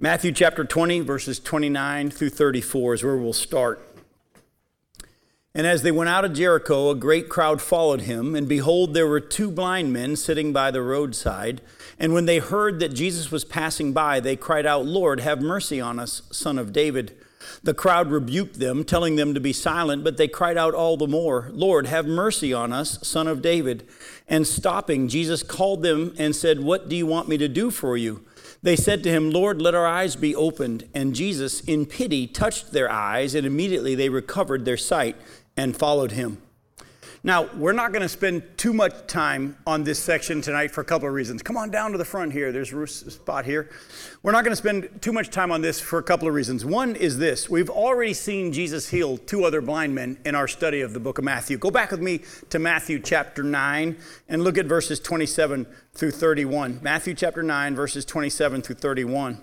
[0.00, 3.84] Matthew chapter 20, verses 29 through 34 is where we'll start.
[5.52, 8.36] And as they went out of Jericho, a great crowd followed him.
[8.36, 11.62] And behold, there were two blind men sitting by the roadside.
[11.98, 15.80] And when they heard that Jesus was passing by, they cried out, Lord, have mercy
[15.80, 17.16] on us, son of David.
[17.64, 21.08] The crowd rebuked them, telling them to be silent, but they cried out all the
[21.08, 23.84] more, Lord, have mercy on us, son of David.
[24.28, 27.96] And stopping, Jesus called them and said, What do you want me to do for
[27.96, 28.24] you?
[28.62, 30.88] They said to him, Lord, let our eyes be opened.
[30.94, 35.16] And Jesus, in pity, touched their eyes, and immediately they recovered their sight
[35.56, 36.38] and followed him.
[37.24, 40.84] Now, we're not going to spend too much time on this section tonight for a
[40.84, 41.42] couple of reasons.
[41.42, 42.52] Come on down to the front here.
[42.52, 43.70] There's a spot here.
[44.22, 46.64] We're not going to spend too much time on this for a couple of reasons.
[46.64, 50.80] One is this we've already seen Jesus heal two other blind men in our study
[50.80, 51.58] of the book of Matthew.
[51.58, 53.96] Go back with me to Matthew chapter 9
[54.28, 56.78] and look at verses 27 through 31.
[56.82, 59.40] Matthew chapter 9, verses 27 through 31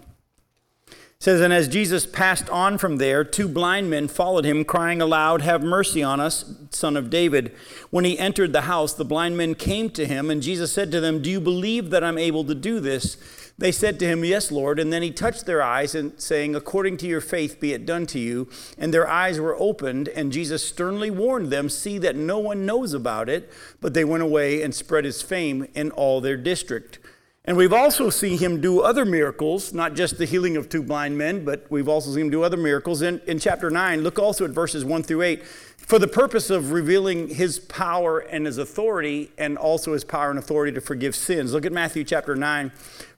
[1.20, 5.42] says, And as Jesus passed on from there, two blind men followed him, crying aloud,
[5.42, 7.56] Have mercy on us, son of David.
[7.90, 11.00] When he entered the house, the blind men came to him, and Jesus said to
[11.00, 13.18] them, Do you believe that I'm able to do this?
[13.58, 14.80] They said to him, Yes, Lord.
[14.80, 18.06] And then he touched their eyes, and saying, According to your faith be it done
[18.08, 18.50] to you.
[18.78, 22.94] And their eyes were opened, and Jesus sternly warned them, See that no one knows
[22.94, 23.50] about it.
[23.80, 27.00] But they went away and spread his fame in all their district.
[27.48, 31.16] And we've also seen him do other miracles, not just the healing of two blind
[31.16, 33.04] men, but we've also seen him do other miracles.
[33.04, 36.72] In, in chapter 9, look also at verses 1 through 8, for the purpose of
[36.72, 41.54] revealing his power and his authority, and also his power and authority to forgive sins.
[41.54, 42.72] Look at Matthew chapter 9,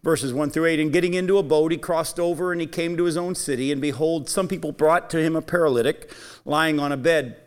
[0.03, 0.81] verses 1 through 8.
[0.81, 3.71] And getting into a boat, he crossed over and he came to his own city.
[3.71, 6.11] And behold, some people brought to him a paralytic
[6.43, 7.37] lying on a bed.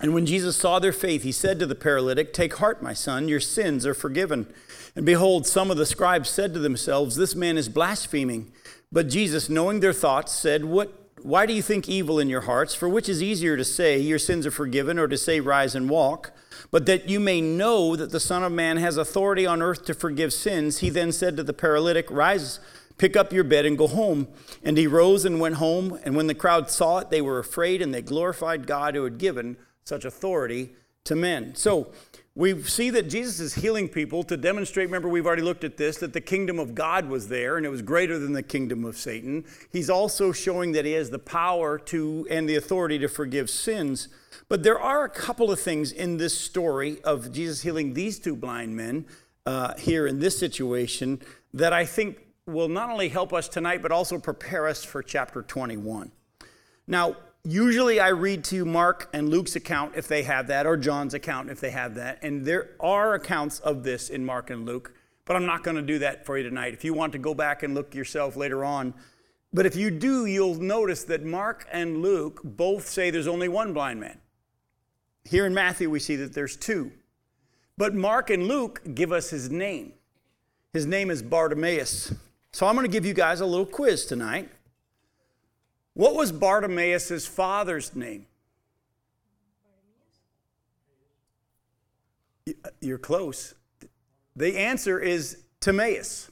[0.00, 3.28] And when Jesus saw their faith, he said to the paralytic, Take heart, my son,
[3.28, 4.52] your sins are forgiven.
[4.96, 8.52] And behold, some of the scribes said to themselves, This man is blaspheming.
[8.90, 12.74] But Jesus, knowing their thoughts, said, What why do you think evil in your hearts?
[12.74, 15.90] For which is easier to say, Your sins are forgiven, or to say, Rise and
[15.90, 16.32] walk?
[16.70, 19.94] But that you may know that the Son of Man has authority on earth to
[19.94, 22.58] forgive sins, he then said to the paralytic, Rise,
[22.96, 24.28] pick up your bed, and go home.
[24.62, 25.98] And he rose and went home.
[26.04, 29.18] And when the crowd saw it, they were afraid, and they glorified God who had
[29.18, 30.70] given such authority
[31.04, 31.54] to men.
[31.54, 31.92] So,
[32.36, 35.98] we see that Jesus is healing people to demonstrate, remember, we've already looked at this,
[35.98, 38.96] that the kingdom of God was there and it was greater than the kingdom of
[38.96, 39.44] Satan.
[39.72, 44.08] He's also showing that he has the power to and the authority to forgive sins.
[44.48, 48.36] But there are a couple of things in this story of Jesus healing these two
[48.36, 49.06] blind men
[49.44, 51.20] uh, here in this situation
[51.52, 55.42] that I think will not only help us tonight, but also prepare us for chapter
[55.42, 56.12] 21.
[56.86, 61.14] Now, Usually I read to Mark and Luke's account if they have that, or John's
[61.14, 62.18] account if they have that.
[62.22, 64.92] And there are accounts of this in Mark and Luke,
[65.24, 66.74] but I'm not going to do that for you tonight.
[66.74, 68.92] If you want to go back and look yourself later on.
[69.52, 73.72] But if you do, you'll notice that Mark and Luke both say there's only one
[73.72, 74.18] blind man.
[75.24, 76.92] Here in Matthew, we see that there's two.
[77.76, 79.94] But Mark and Luke give us his name.
[80.72, 82.14] His name is Bartimaeus.
[82.52, 84.50] So I'm going to give you guys a little quiz tonight.
[85.94, 88.26] What was Bartimaeus' father's name?
[92.80, 93.54] You're close.
[94.36, 96.30] The answer is Timaeus.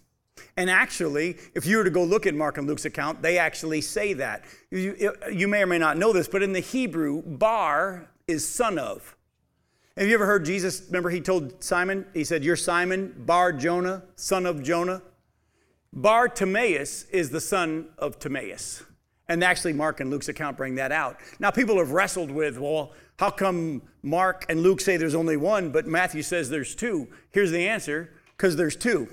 [0.57, 3.81] And actually, if you were to go look at Mark and Luke's account, they actually
[3.81, 4.45] say that.
[4.71, 8.79] You, you, may or may not know this, but in the Hebrew, bar is son
[8.79, 9.17] of.
[9.97, 10.83] Have you ever heard Jesus?
[10.87, 15.03] Remember, he told Simon, he said, You're Simon, Bar Jonah, son of Jonah.
[15.93, 18.85] Bar Timaeus is the son of Timaeus.
[19.29, 21.19] And actually, Mark and Luke's account bring that out.
[21.39, 25.71] Now, people have wrestled with, well, how come Mark and Luke say there's only one,
[25.71, 27.09] but Matthew says there's two?
[27.31, 29.09] Here's the answer because there's two.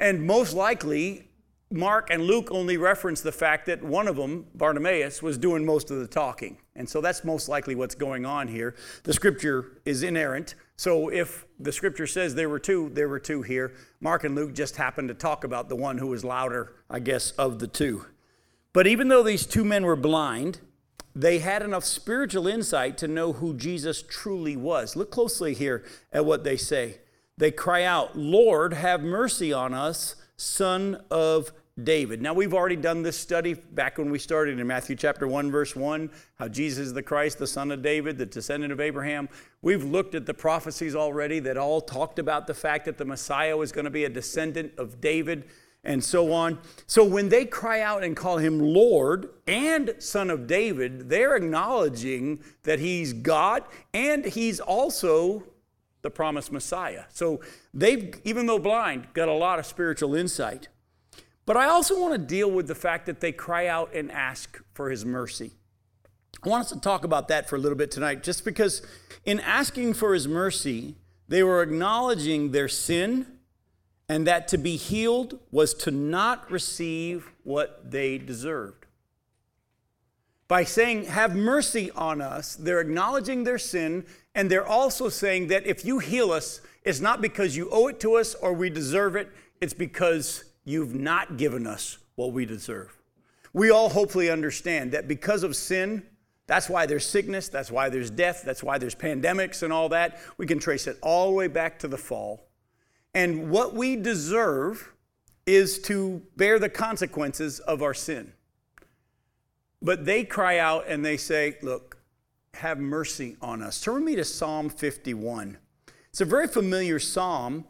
[0.00, 1.28] And most likely,
[1.70, 5.90] Mark and Luke only reference the fact that one of them, Bartimaeus, was doing most
[5.90, 6.58] of the talking.
[6.76, 8.76] And so that's most likely what's going on here.
[9.02, 10.54] The scripture is inerrant.
[10.76, 13.74] So if the scripture says there were two, there were two here.
[14.00, 17.32] Mark and Luke just happened to talk about the one who was louder, I guess,
[17.32, 18.06] of the two.
[18.74, 20.58] But even though these two men were blind,
[21.14, 24.96] they had enough spiritual insight to know who Jesus truly was.
[24.96, 26.98] Look closely here at what they say.
[27.38, 32.20] They cry out, Lord, have mercy on us, son of David.
[32.20, 35.76] Now, we've already done this study back when we started in Matthew chapter 1, verse
[35.76, 39.28] 1, how Jesus is the Christ, the son of David, the descendant of Abraham.
[39.62, 43.56] We've looked at the prophecies already that all talked about the fact that the Messiah
[43.56, 45.44] was going to be a descendant of David
[45.84, 46.58] and so on.
[46.86, 52.42] So when they cry out and call him Lord and Son of David, they're acknowledging
[52.62, 55.44] that he's God and he's also
[56.02, 57.04] the promised Messiah.
[57.10, 57.40] So
[57.72, 60.68] they've, even though blind, got a lot of spiritual insight.
[61.46, 64.62] But I also want to deal with the fact that they cry out and ask
[64.72, 65.52] for his mercy.
[66.44, 68.82] I want us to talk about that for a little bit tonight, just because
[69.24, 70.96] in asking for his mercy,
[71.28, 73.33] they were acknowledging their sin
[74.08, 78.86] and that to be healed was to not receive what they deserved.
[80.46, 84.04] By saying, Have mercy on us, they're acknowledging their sin,
[84.34, 87.98] and they're also saying that if you heal us, it's not because you owe it
[88.00, 89.30] to us or we deserve it,
[89.60, 92.96] it's because you've not given us what we deserve.
[93.52, 96.02] We all hopefully understand that because of sin,
[96.46, 100.20] that's why there's sickness, that's why there's death, that's why there's pandemics and all that.
[100.36, 102.46] We can trace it all the way back to the fall.
[103.14, 104.92] And what we deserve
[105.46, 108.32] is to bear the consequences of our sin.
[109.80, 111.98] But they cry out and they say, Look,
[112.54, 113.80] have mercy on us.
[113.80, 115.58] Turn me to Psalm 51.
[116.10, 117.66] It's a very familiar psalm.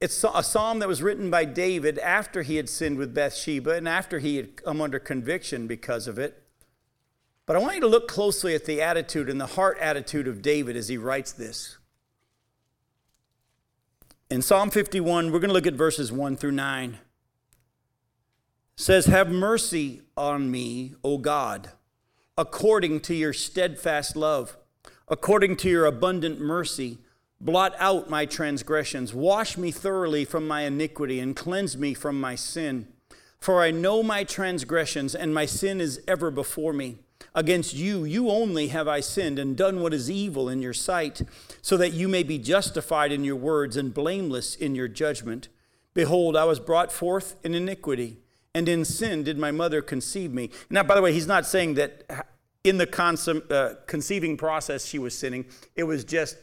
[0.00, 3.88] It's a psalm that was written by David after he had sinned with Bathsheba and
[3.88, 6.44] after he had come under conviction because of it.
[7.44, 10.42] But I want you to look closely at the attitude and the heart attitude of
[10.42, 11.77] David as he writes this.
[14.30, 16.90] In Psalm 51, we're going to look at verses 1 through 9.
[16.90, 16.98] It
[18.76, 21.70] says, Have mercy on me, O God,
[22.36, 24.58] according to your steadfast love,
[25.08, 26.98] according to your abundant mercy.
[27.40, 29.14] Blot out my transgressions.
[29.14, 32.86] Wash me thoroughly from my iniquity and cleanse me from my sin.
[33.40, 36.98] For I know my transgressions, and my sin is ever before me.
[37.34, 41.22] Against you, you only have I sinned and done what is evil in your sight,
[41.62, 45.48] so that you may be justified in your words and blameless in your judgment.
[45.94, 48.18] Behold, I was brought forth in iniquity,
[48.54, 50.50] and in sin did my mother conceive me.
[50.70, 52.26] Now, by the way, he's not saying that
[52.64, 55.46] in the consum, uh, conceiving process she was sinning.
[55.76, 56.36] It was just,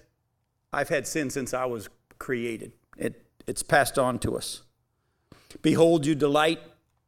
[0.72, 1.90] I've had sin since I was
[2.20, 2.72] created.
[2.98, 4.62] It, it's passed on to us.
[5.62, 6.60] Behold, you delight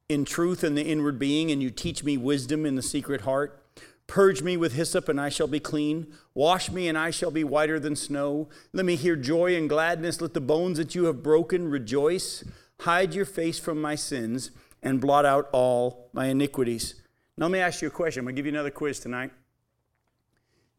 [0.10, 3.64] in truth in the inward being, and you teach me wisdom in the secret heart.
[4.08, 6.14] Purge me with hyssop, and I shall be clean.
[6.34, 8.48] Wash me, and I shall be whiter than snow.
[8.72, 10.22] Let me hear joy and gladness.
[10.22, 12.46] Let the bones that you have broken rejoice.
[12.82, 14.52] Hide your face from my sins,
[14.82, 16.96] and blot out all my iniquities.
[17.38, 18.22] Now, let me ask you a question.
[18.22, 19.32] I'm going to give you another quiz tonight.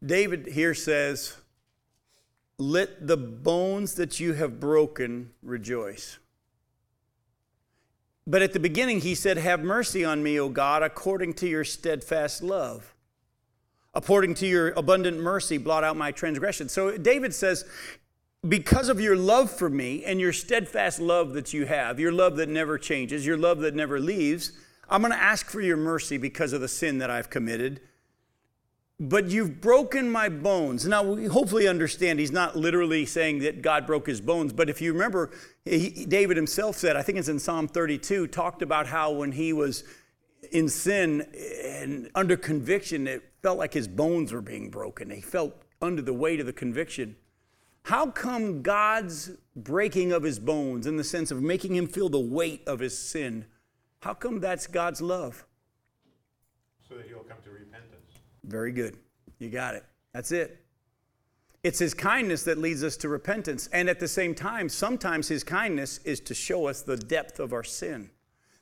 [0.05, 1.37] David here says,
[2.57, 6.19] Let the bones that you have broken rejoice.
[8.29, 11.65] But at the beginning, he said, Have mercy on me, O God, according to your
[11.65, 12.95] steadfast love.
[13.95, 16.69] According to your abundant mercy, blot out my transgression.
[16.69, 17.65] So David says,
[18.47, 22.37] Because of your love for me and your steadfast love that you have, your love
[22.37, 24.53] that never changes, your love that never leaves,
[24.91, 27.81] I'm going to ask for your mercy because of the sin that I've committed
[29.01, 30.87] but you've broken my bones.
[30.87, 34.81] Now, we hopefully understand he's not literally saying that God broke his bones, but if
[34.81, 35.31] you remember,
[35.65, 39.53] he, David himself said, I think it's in Psalm 32, talked about how when he
[39.53, 39.85] was
[40.51, 41.29] in sin
[41.65, 45.11] and under conviction, it felt like his bones were being broken.
[45.11, 47.17] He felt under the weight of the conviction.
[47.83, 52.19] How come God's breaking of his bones, in the sense of making him feel the
[52.19, 53.47] weight of his sin,
[54.01, 55.47] how come that's God's love?
[56.89, 57.48] So that he'll come to.
[58.49, 58.97] Very good.
[59.39, 59.85] You got it.
[60.13, 60.65] That's it.
[61.63, 63.69] It's his kindness that leads us to repentance.
[63.73, 67.53] And at the same time, sometimes his kindness is to show us the depth of
[67.53, 68.11] our sin.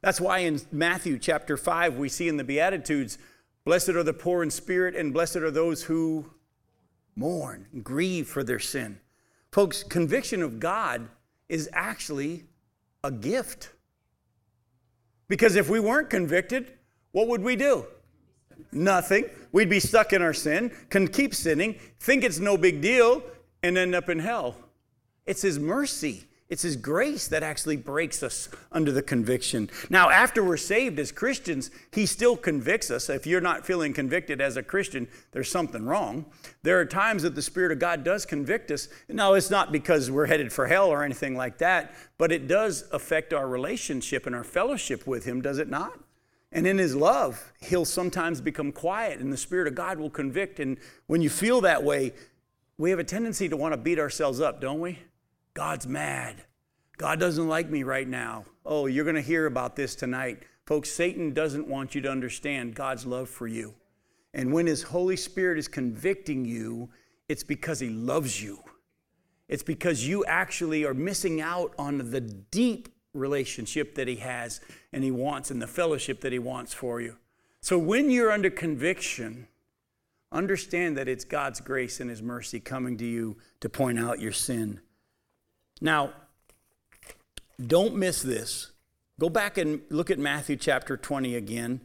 [0.02, 3.16] That's why in Matthew chapter 5, we see in the Beatitudes,
[3.64, 6.32] blessed are the poor in spirit, and blessed are those who
[7.14, 9.00] mourn grieve for their sin.
[9.52, 11.08] Folks, conviction of God
[11.48, 12.44] is actually
[13.04, 13.72] a gift.
[15.28, 16.72] Because if we weren't convicted,
[17.12, 17.86] what would we do?
[18.72, 19.24] Nothing.
[19.52, 23.22] We'd be stuck in our sin, can keep sinning, think it's no big deal,
[23.62, 24.56] and end up in hell.
[25.24, 26.24] It's His mercy.
[26.48, 29.68] It's His grace that actually breaks us under the conviction.
[29.90, 33.08] Now, after we're saved as Christians, He still convicts us.
[33.08, 36.26] If you're not feeling convicted as a Christian, there's something wrong.
[36.62, 38.88] There are times that the Spirit of God does convict us.
[39.08, 42.84] Now, it's not because we're headed for hell or anything like that, but it does
[42.92, 45.98] affect our relationship and our fellowship with Him, does it not?
[46.56, 50.58] And in his love, he'll sometimes become quiet and the Spirit of God will convict.
[50.58, 52.14] And when you feel that way,
[52.78, 54.98] we have a tendency to want to beat ourselves up, don't we?
[55.52, 56.44] God's mad.
[56.96, 58.46] God doesn't like me right now.
[58.64, 60.44] Oh, you're going to hear about this tonight.
[60.64, 63.74] Folks, Satan doesn't want you to understand God's love for you.
[64.32, 66.88] And when his Holy Spirit is convicting you,
[67.28, 68.60] it's because he loves you.
[69.46, 74.60] It's because you actually are missing out on the deep relationship that He has
[74.92, 77.16] and He wants and the fellowship that He wants for you.
[77.60, 79.48] So when you're under conviction,
[80.30, 84.32] understand that it's God's grace and His mercy coming to you to point out your
[84.32, 84.80] sin.
[85.80, 86.12] Now,
[87.64, 88.72] don't miss this.
[89.18, 91.80] Go back and look at Matthew chapter 20 again.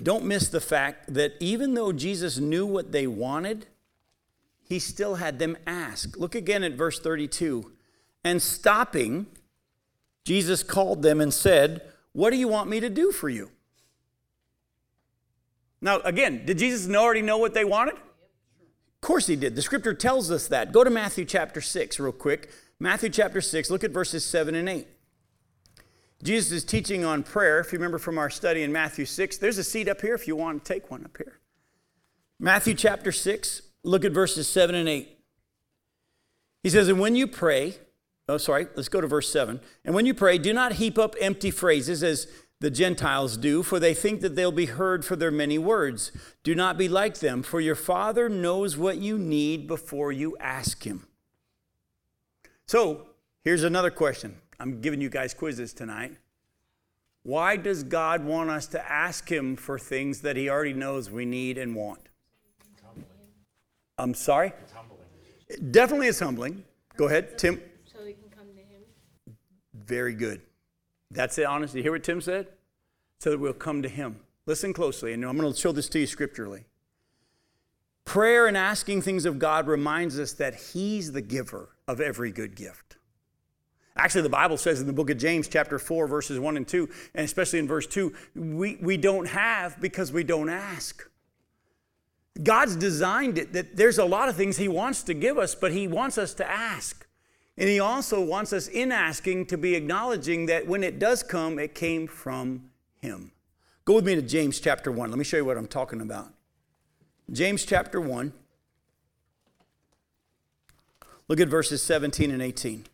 [0.00, 3.66] Don't miss the fact that even though Jesus knew what they wanted,
[4.68, 6.16] he still had them ask.
[6.16, 7.72] Look again at verse 32.
[8.22, 9.26] And stopping,
[10.28, 11.80] Jesus called them and said,
[12.12, 13.50] What do you want me to do for you?
[15.80, 17.94] Now, again, did Jesus already know what they wanted?
[17.94, 19.56] Of course he did.
[19.56, 20.70] The scripture tells us that.
[20.70, 22.50] Go to Matthew chapter 6 real quick.
[22.78, 24.86] Matthew chapter 6, look at verses 7 and 8.
[26.22, 27.60] Jesus is teaching on prayer.
[27.60, 30.28] If you remember from our study in Matthew 6, there's a seat up here if
[30.28, 31.40] you want to take one up here.
[32.38, 35.08] Matthew chapter 6, look at verses 7 and 8.
[36.62, 37.78] He says, And when you pray,
[38.28, 39.60] oh, sorry, let's go to verse 7.
[39.84, 42.26] And when you pray, do not heap up empty phrases as
[42.60, 46.10] the Gentiles do, for they think that they'll be heard for their many words.
[46.42, 50.84] Do not be like them, for your Father knows what you need before you ask
[50.84, 51.06] Him.
[52.66, 53.06] So,
[53.44, 56.16] here's another question I'm giving you guys quizzes tonight.
[57.22, 61.24] Why does God want us to ask Him for things that He already knows we
[61.24, 62.00] need and want?
[63.98, 64.52] I'm sorry?
[64.62, 65.72] It's humbling.
[65.72, 66.64] Definitely it's humbling.
[66.96, 67.60] Go ahead, Tim.
[67.84, 69.36] So we can come to Him.
[69.88, 70.42] Very good.
[71.10, 71.80] That's it, honestly.
[71.80, 72.46] You hear what Tim said?
[73.18, 74.20] So that we'll come to Him.
[74.46, 76.64] Listen closely, and I'm going to show this to you scripturally.
[78.04, 82.54] Prayer and asking things of God reminds us that He's the giver of every good
[82.54, 82.96] gift.
[83.96, 86.88] Actually, the Bible says in the book of James, chapter 4, verses 1 and 2,
[87.14, 91.10] and especially in verse 2, we, we don't have because we don't ask.
[92.40, 95.72] God's designed it that there's a lot of things He wants to give us, but
[95.72, 97.07] He wants us to ask.
[97.58, 101.58] And He also wants us in asking to be acknowledging that when it does come,
[101.58, 103.32] it came from Him.
[103.84, 105.10] Go with me to James chapter 1.
[105.10, 106.28] Let me show you what I'm talking about.
[107.32, 108.32] James chapter 1.
[111.26, 112.86] Look at verses 17 and 18.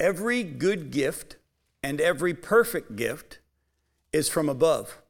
[0.00, 1.36] Every good gift
[1.82, 3.40] and every perfect gift
[4.10, 5.02] is from above,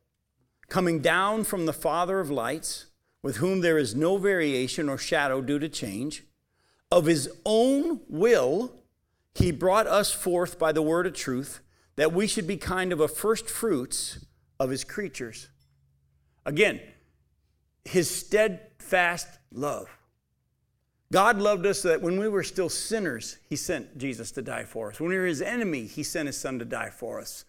[0.68, 2.86] coming down from the Father of lights,
[3.22, 6.24] with whom there is no variation or shadow due to change.
[6.90, 8.72] Of his own will,
[9.34, 11.60] he brought us forth by the word of truth,
[11.96, 14.24] that we should be kind of a first fruits
[14.58, 15.48] of his creatures.
[16.44, 16.80] Again,
[17.84, 19.88] his steadfast love.
[21.12, 24.62] God loved us so that when we were still sinners, He sent Jesus to die
[24.62, 25.00] for us.
[25.00, 27.44] When we were His enemy, He sent His Son to die for us.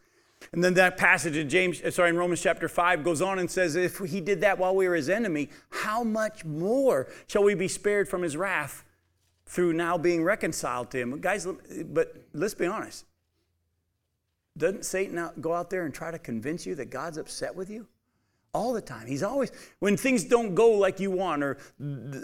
[0.52, 3.50] And then that passage in James, uh, sorry, in Romans chapter 5 goes on and
[3.50, 7.54] says, if he did that while we were his enemy, how much more shall we
[7.54, 8.84] be spared from his wrath
[9.52, 11.20] through now being reconciled to him?
[11.20, 11.46] Guys,
[11.86, 13.06] but let's be honest.
[14.58, 17.88] Doesn't Satan go out there and try to convince you that God's upset with you?
[18.54, 19.08] all the time.
[19.08, 21.58] He's always, when things don't go like you want, or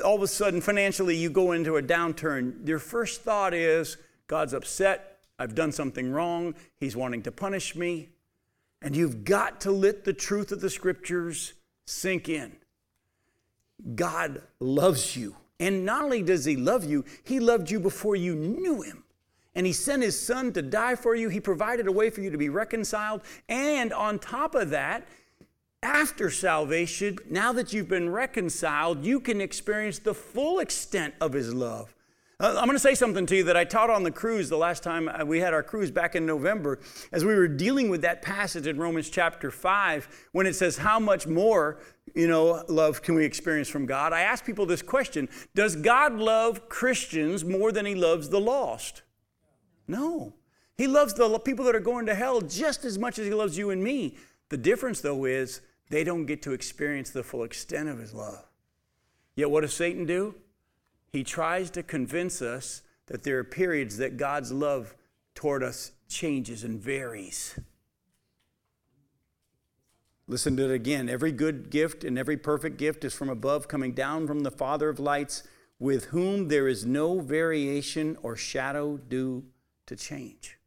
[0.04, 4.54] all of a sudden financially you go into a downturn, your first thought is, God's
[4.54, 5.20] upset.
[5.40, 6.56] I've done something wrong.
[6.80, 8.10] He's wanting to punish me.
[8.82, 11.54] And you've got to let the truth of the scriptures
[11.86, 12.58] sink in.
[13.96, 15.36] God loves you.
[15.60, 19.04] And not only does He love you, He loved you before you knew Him.
[19.56, 21.30] And He sent His Son to die for you.
[21.30, 23.22] He provided a way for you to be reconciled.
[23.50, 25.08] And on top of that,
[25.84, 31.54] after salvation, now that you've been reconciled, you can experience the full extent of His
[31.54, 31.96] love.
[32.40, 34.58] Uh, I'm going to say something to you that I taught on the cruise the
[34.58, 36.80] last time uh, we had our cruise back in November,
[37.12, 41.00] as we were dealing with that passage in Romans chapter 5, when it says, How
[41.00, 41.80] much more,
[42.14, 44.14] you know, love can we experience from God?
[44.14, 49.02] I asked people this question Does God love Christians more than He loves the lost?
[49.88, 50.36] No.
[50.78, 53.58] He loves the people that are going to hell just as much as He loves
[53.58, 54.16] you and me.
[54.50, 58.46] The difference, though, is they don't get to experience the full extent of his love.
[59.36, 60.36] Yet, what does Satan do?
[61.18, 64.94] He tries to convince us that there are periods that God's love
[65.34, 67.60] toward us changes and varies.
[70.28, 71.10] Listen to it again.
[71.10, 74.90] Every good gift and every perfect gift is from above, coming down from the Father
[74.90, 75.42] of lights,
[75.80, 79.44] with whom there is no variation or shadow due
[79.88, 80.60] to change.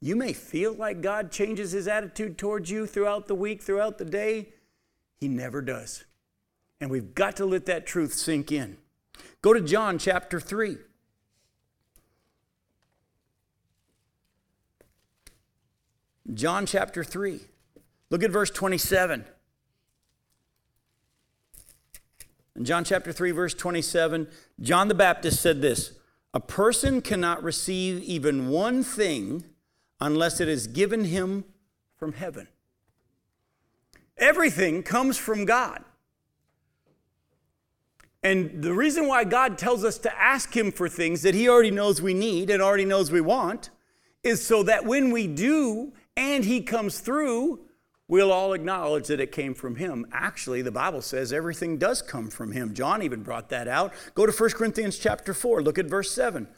[0.00, 4.06] You may feel like God changes his attitude towards you throughout the week, throughout the
[4.06, 4.54] day.
[5.18, 6.04] He never does.
[6.80, 8.78] And we've got to let that truth sink in.
[9.42, 10.76] Go to John chapter 3.
[16.32, 17.40] John chapter 3.
[18.10, 19.24] Look at verse 27.
[22.56, 24.28] In John chapter 3, verse 27,
[24.60, 25.98] John the Baptist said this
[26.32, 29.44] A person cannot receive even one thing
[30.00, 31.44] unless it is given him
[31.96, 32.48] from heaven.
[34.16, 35.84] Everything comes from God.
[38.24, 41.70] And the reason why God tells us to ask Him for things that He already
[41.70, 43.70] knows we need and already knows we want
[44.24, 47.60] is so that when we do and he comes through,
[48.08, 50.06] we'll all acknowledge that it came from him.
[50.12, 52.74] Actually, the Bible says everything does come from him.
[52.74, 53.92] John even brought that out.
[54.14, 56.48] Go to 1 Corinthians chapter 4, look at verse 7.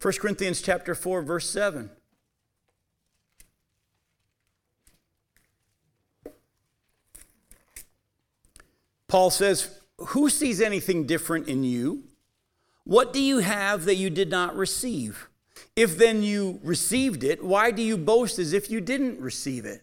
[0.00, 1.90] 1 Corinthians chapter 4 verse 7.
[9.08, 12.04] Paul says, "Who sees anything different in you?
[12.84, 15.28] What do you have that you did not receive?
[15.76, 19.82] If then you received it, why do you boast as if you didn't receive it?"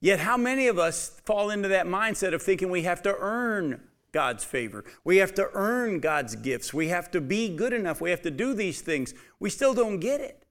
[0.00, 3.80] Yet, how many of us fall into that mindset of thinking we have to earn
[4.12, 4.84] God's favor?
[5.02, 6.74] We have to earn God's gifts.
[6.74, 8.02] We have to be good enough.
[8.02, 9.14] We have to do these things.
[9.40, 10.44] We still don't get it.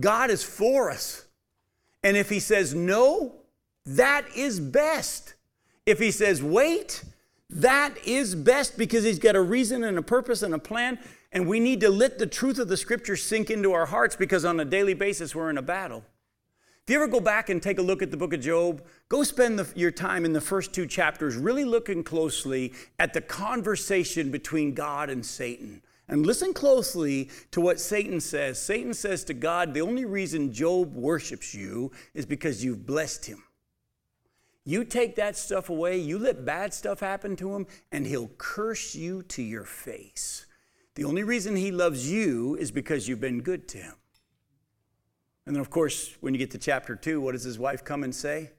[0.00, 1.26] God is for us.
[2.02, 3.36] And if He says no,
[3.86, 5.34] that is best.
[5.86, 7.04] If He says wait,
[7.50, 10.98] that is best because He's got a reason and a purpose and a plan.
[11.32, 14.44] And we need to let the truth of the scripture sink into our hearts because
[14.44, 16.04] on a daily basis we're in a battle.
[16.84, 19.22] If you ever go back and take a look at the book of Job, go
[19.22, 24.32] spend the, your time in the first two chapters really looking closely at the conversation
[24.32, 25.82] between God and Satan.
[26.08, 28.60] And listen closely to what Satan says.
[28.60, 33.44] Satan says to God, The only reason Job worships you is because you've blessed him.
[34.64, 38.94] You take that stuff away, you let bad stuff happen to him, and he'll curse
[38.94, 40.46] you to your face.
[40.96, 43.94] The only reason he loves you is because you've been good to him.
[45.46, 48.04] And then, of course, when you get to chapter two, what does his wife come
[48.04, 48.50] and say?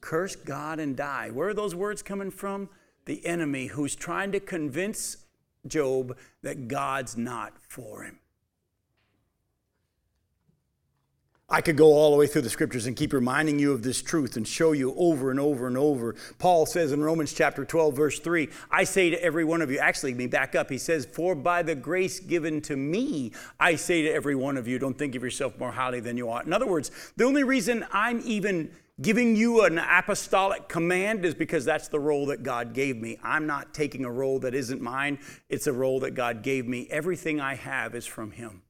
[0.00, 1.30] Curse God, Curse God and die.
[1.30, 2.70] Where are those words coming from?
[3.04, 5.18] The enemy who's trying to convince
[5.66, 8.19] Job that God's not for him.
[11.52, 14.02] I could go all the way through the scriptures and keep reminding you of this
[14.02, 16.14] truth and show you over and over and over.
[16.38, 19.78] Paul says in Romans chapter 12, verse 3, I say to every one of you,
[19.78, 20.70] actually, let me back up.
[20.70, 24.68] He says, For by the grace given to me, I say to every one of
[24.68, 26.46] you, don't think of yourself more highly than you ought.
[26.46, 28.70] In other words, the only reason I'm even
[29.02, 33.18] giving you an apostolic command is because that's the role that God gave me.
[33.24, 36.86] I'm not taking a role that isn't mine, it's a role that God gave me.
[36.90, 38.62] Everything I have is from Him.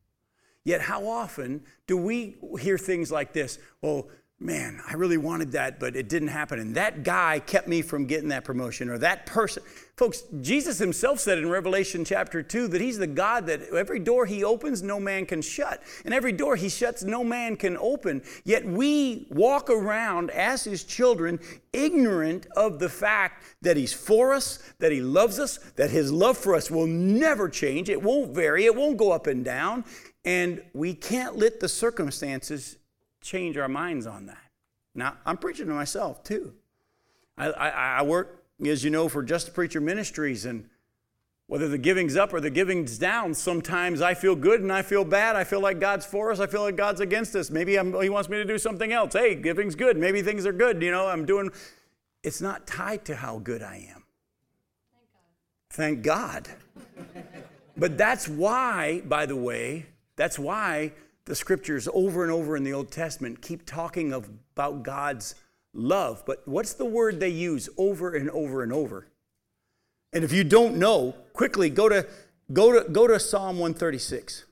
[0.65, 3.59] Yet, how often do we hear things like this?
[3.81, 4.09] Well,
[4.43, 6.59] man, I really wanted that, but it didn't happen.
[6.59, 9.63] And that guy kept me from getting that promotion, or that person.
[9.97, 14.25] Folks, Jesus himself said in Revelation chapter 2 that he's the God that every door
[14.25, 15.83] he opens, no man can shut.
[16.07, 18.23] And every door he shuts, no man can open.
[18.45, 21.39] Yet we walk around as his children,
[21.75, 26.39] ignorant of the fact that he's for us, that he loves us, that his love
[26.39, 27.91] for us will never change.
[27.91, 29.85] It won't vary, it won't go up and down.
[30.25, 32.77] And we can't let the circumstances
[33.21, 34.51] change our minds on that.
[34.95, 36.55] Now, I'm preaching to myself too.
[37.39, 40.69] I, I, I work, as you know, for Just the Preacher Ministries, and
[41.47, 45.05] whether the giving's up or the giving's down, sometimes I feel good and I feel
[45.05, 45.37] bad.
[45.37, 46.39] I feel like God's for us.
[46.39, 47.51] I feel like God's against us.
[47.51, 49.15] Maybe I'm, He wants me to do something else.
[49.15, 49.97] Hey, giving's good.
[49.97, 50.83] Maybe things are good.
[50.83, 51.51] You know, I'm doing.
[52.23, 54.05] It's not tied to how good I am.
[55.71, 56.47] Thank God.
[56.47, 57.25] Thank God.
[57.77, 59.87] but that's why, by the way,
[60.21, 60.93] that's why
[61.25, 65.35] the scriptures over and over in the Old Testament keep talking of, about God's
[65.73, 66.25] love.
[66.27, 69.07] But what's the word they use over and over and over?
[70.13, 72.07] And if you don't know, quickly go to
[72.53, 74.45] go to go to Psalm 136.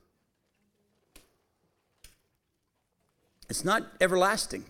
[3.47, 4.65] It's not everlasting.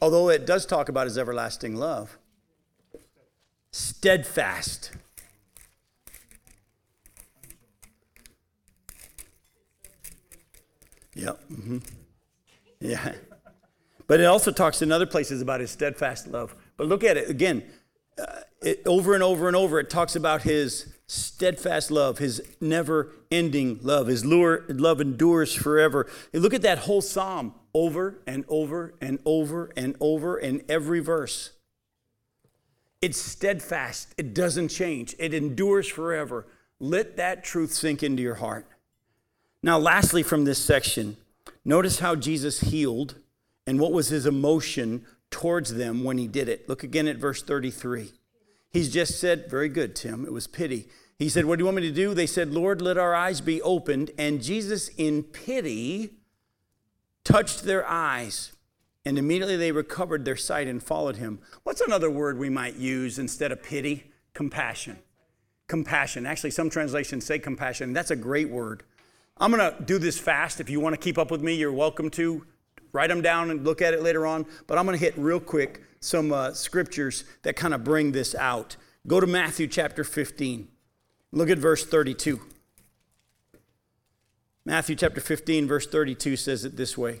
[0.00, 2.18] Although it does talk about his everlasting love.
[3.70, 4.90] Steadfast.
[11.14, 11.40] Yep.
[11.50, 11.78] Mm-hmm.
[12.80, 13.14] Yeah.
[14.06, 16.54] But it also talks in other places about his steadfast love.
[16.76, 17.62] But look at it again.
[18.18, 23.12] Uh, it, over and over and over, it talks about his steadfast love, his never
[23.30, 24.06] ending love.
[24.06, 26.10] His lure, love endures forever.
[26.32, 31.00] You look at that whole psalm over and over and over and over in every
[31.00, 31.52] verse.
[33.00, 36.46] It's steadfast, it doesn't change, it endures forever.
[36.78, 38.66] Let that truth sink into your heart.
[39.62, 41.16] Now, lastly, from this section,
[41.64, 43.16] notice how Jesus healed
[43.66, 46.68] and what was his emotion towards them when he did it.
[46.68, 48.12] Look again at verse 33.
[48.70, 50.24] He's just said, Very good, Tim.
[50.24, 50.88] It was pity.
[51.18, 52.14] He said, What do you want me to do?
[52.14, 54.10] They said, Lord, let our eyes be opened.
[54.18, 56.14] And Jesus, in pity,
[57.24, 58.52] touched their eyes.
[59.04, 61.40] And immediately they recovered their sight and followed him.
[61.64, 64.10] What's another word we might use instead of pity?
[64.32, 64.98] Compassion.
[65.68, 66.24] Compassion.
[66.24, 67.92] Actually, some translations say compassion.
[67.92, 68.84] That's a great word.
[69.36, 70.60] I'm going to do this fast.
[70.60, 72.46] If you want to keep up with me, you're welcome to.
[72.92, 74.46] Write them down and look at it later on.
[74.66, 78.34] But I'm going to hit real quick some uh, scriptures that kind of bring this
[78.34, 78.76] out.
[79.06, 80.68] Go to Matthew chapter 15.
[81.32, 82.40] Look at verse 32.
[84.64, 87.20] Matthew chapter 15, verse 32 says it this way.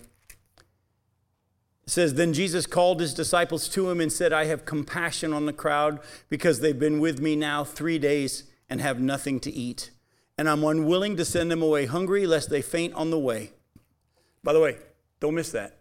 [1.84, 5.46] It says, Then Jesus called his disciples to him and said, I have compassion on
[5.46, 5.98] the crowd
[6.28, 9.90] because they've been with me now three days and have nothing to eat.
[10.38, 13.52] And I'm unwilling to send them away hungry lest they faint on the way.
[14.42, 14.78] By the way,
[15.20, 15.78] don't miss that.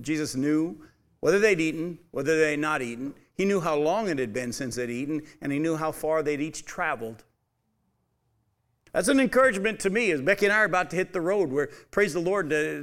[0.00, 0.80] Jesus knew
[1.20, 3.14] whether they'd eaten, whether they'd not eaten.
[3.34, 6.22] He knew how long it had been since they'd eaten, and he knew how far
[6.22, 7.24] they'd each traveled.
[8.94, 11.50] That's an encouragement to me as Becky and I are about to hit the road
[11.50, 12.82] where, praise the Lord, uh,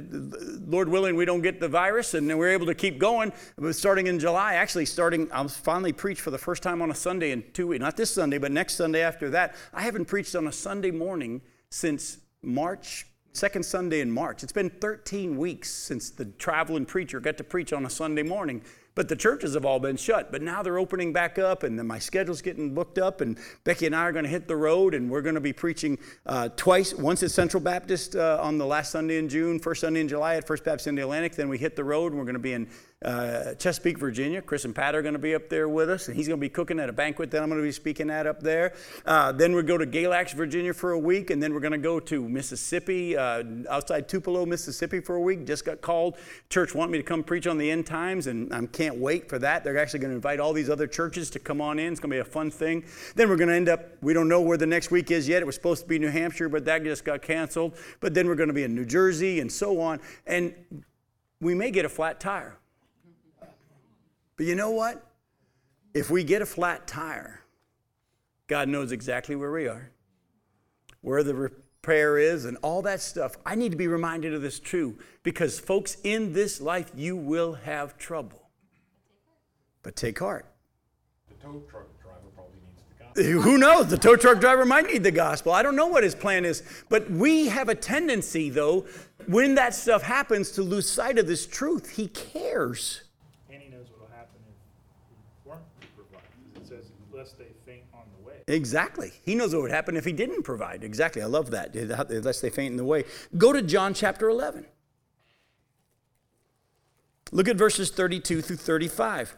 [0.66, 3.32] Lord willing, we don't get the virus and we're able to keep going.
[3.56, 6.94] But Starting in July, actually starting, I'll finally preach for the first time on a
[6.94, 7.80] Sunday in two weeks.
[7.80, 9.56] Not this Sunday, but next Sunday after that.
[9.72, 14.42] I haven't preached on a Sunday morning since March second Sunday in March.
[14.42, 18.62] It's been 13 weeks since the traveling preacher got to preach on a Sunday morning.
[18.94, 20.30] But the churches have all been shut.
[20.30, 23.20] But now they're opening back up, and my schedule's getting booked up.
[23.20, 25.52] And Becky and I are going to hit the road, and we're going to be
[25.52, 26.94] preaching uh, twice.
[26.94, 30.36] Once at Central Baptist uh, on the last Sunday in June, first Sunday in July
[30.36, 31.34] at First Baptist in the Atlantic.
[31.34, 32.68] Then we hit the road, and we're going to be in
[33.04, 34.40] uh, Chesapeake, Virginia.
[34.42, 36.40] Chris and Pat are going to be up there with us, and he's going to
[36.40, 38.74] be cooking at a banquet that I'm going to be speaking at up there.
[39.06, 41.78] Uh, then we go to Galax, Virginia for a week, and then we're going to
[41.78, 45.46] go to Mississippi, uh, outside Tupelo, Mississippi for a week.
[45.46, 46.16] Just got called.
[46.50, 49.38] Church want me to come preach on the end times, and I can't wait for
[49.38, 49.64] that.
[49.64, 51.92] They're actually going to invite all these other churches to come on in.
[51.92, 52.84] It's going to be a fun thing.
[53.14, 55.42] Then we're going to end up, we don't know where the next week is yet.
[55.42, 57.76] It was supposed to be New Hampshire, but that just got canceled.
[58.00, 60.00] But then we're going to be in New Jersey and so on.
[60.26, 60.54] And
[61.40, 62.56] we may get a flat tire.
[64.36, 65.04] But you know what?
[65.94, 67.40] If we get a flat tire,
[68.46, 69.90] God knows exactly where we are,
[71.00, 73.36] where the repair is, and all that stuff.
[73.44, 77.54] I need to be reminded of this too, because folks, in this life, you will
[77.54, 78.48] have trouble.
[79.82, 80.46] But take heart.
[81.28, 83.42] The tow truck driver probably needs the gospel.
[83.50, 83.88] Who knows?
[83.88, 85.52] The tow truck driver might need the gospel.
[85.52, 86.62] I don't know what his plan is.
[86.88, 88.86] But we have a tendency, though,
[89.26, 91.90] when that stuff happens, to lose sight of this truth.
[91.90, 93.02] He cares.
[97.22, 97.84] lest they faint
[98.48, 99.12] Exactly.
[99.24, 100.82] He knows what would happen if he didn't provide.
[100.82, 101.22] Exactly.
[101.22, 101.74] I love that.
[102.24, 103.04] Lest they faint in the way.
[103.36, 104.66] Go to John chapter 11.
[107.30, 109.36] Look at verses 32 through 35.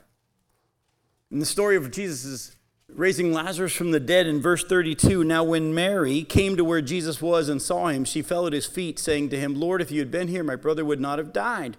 [1.31, 2.57] In the story of Jesus'
[2.89, 7.21] raising Lazarus from the dead in verse 32, now when Mary came to where Jesus
[7.23, 10.01] was and saw him, she fell at his feet, saying to him, Lord, if you
[10.01, 11.77] had been here, my brother would not have died.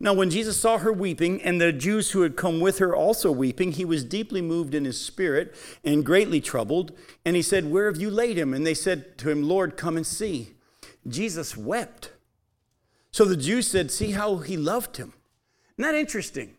[0.00, 3.32] Now, when Jesus saw her weeping, and the Jews who had come with her also
[3.32, 6.92] weeping, he was deeply moved in his spirit and greatly troubled.
[7.24, 8.54] And he said, Where have you laid him?
[8.54, 10.54] And they said to him, Lord, come and see.
[11.06, 12.12] Jesus wept.
[13.10, 15.14] So the Jews said, See how he loved him.
[15.76, 16.54] Isn't that interesting?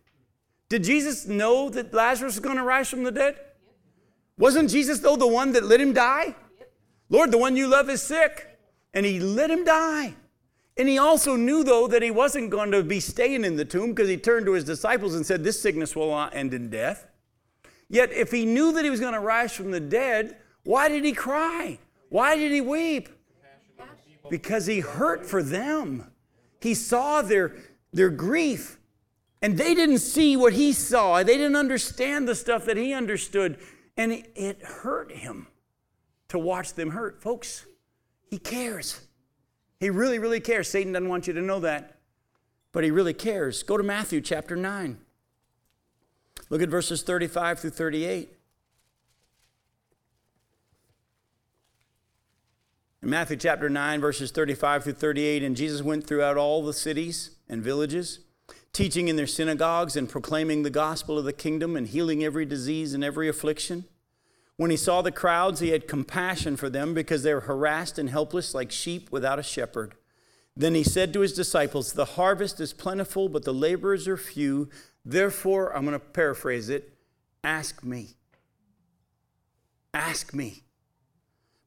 [0.67, 3.38] Did Jesus know that Lazarus was going to rise from the dead?
[4.38, 6.36] Wasn't Jesus, though, the one that let him die?
[7.10, 8.60] Lord, the one you love is sick,
[8.93, 10.15] and he let him die.
[10.80, 13.89] And he also knew, though, that he wasn't going to be staying in the tomb
[13.89, 17.06] because he turned to his disciples and said, This sickness will not end in death.
[17.89, 21.04] Yet, if he knew that he was going to rise from the dead, why did
[21.04, 21.80] he cry?
[22.08, 23.10] Why did he weep?
[24.30, 26.10] Because he hurt for them.
[26.62, 27.58] He saw their,
[27.92, 28.80] their grief.
[29.42, 31.22] And they didn't see what he saw.
[31.24, 33.58] They didn't understand the stuff that he understood.
[33.98, 35.48] And it, it hurt him
[36.30, 37.22] to watch them hurt.
[37.22, 37.65] Folks,
[38.30, 39.02] he cares.
[39.80, 40.70] He really, really cares.
[40.70, 41.96] Satan doesn't want you to know that,
[42.72, 43.63] but he really cares.
[43.63, 44.98] Go to Matthew chapter 9.
[46.50, 48.36] Look at verses 35 through 38.
[53.02, 57.32] In Matthew chapter 9, verses 35 through 38, and Jesus went throughout all the cities
[57.48, 58.20] and villages,
[58.74, 62.94] teaching in their synagogues and proclaiming the gospel of the kingdom and healing every disease
[62.94, 63.86] and every affliction.
[64.60, 68.10] When he saw the crowds, he had compassion for them because they were harassed and
[68.10, 69.95] helpless like sheep without a shepherd.
[70.54, 74.67] Then he said to his disciples, The harvest is plentiful, but the laborers are few.
[75.06, 76.93] Therefore, I'm going to paraphrase it
[77.41, 78.17] ask me.
[79.93, 80.63] Ask me.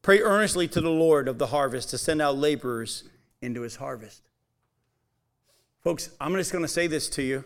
[0.03, 3.05] Pray earnestly to the Lord of the harvest to send out laborers
[3.41, 4.21] into his harvest.
[5.83, 7.45] Folks, I'm just going to say this to you.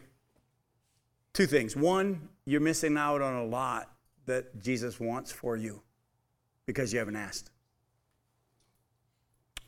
[1.35, 1.77] Two things.
[1.77, 3.93] One, you're missing out on a lot
[4.27, 5.83] that Jesus wants for you
[6.67, 7.51] because you haven't asked.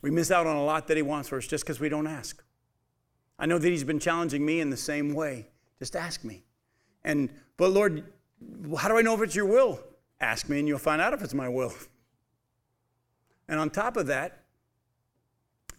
[0.01, 2.07] We miss out on a lot that He wants for us just because we don't
[2.07, 2.43] ask.
[3.37, 5.47] I know that He's been challenging me in the same way.
[5.79, 6.43] Just ask me.
[7.03, 8.03] And, but Lord,
[8.77, 9.79] how do I know if it's your will?
[10.21, 11.73] Ask me and you'll find out if it's my will.
[13.47, 14.43] And on top of that,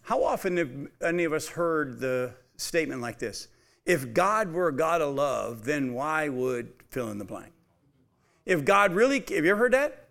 [0.01, 3.47] how often have any of us heard the statement like this?
[3.85, 7.53] If God were a God of love, then why would fill in the blank?
[8.45, 10.07] If God really, have you ever heard that?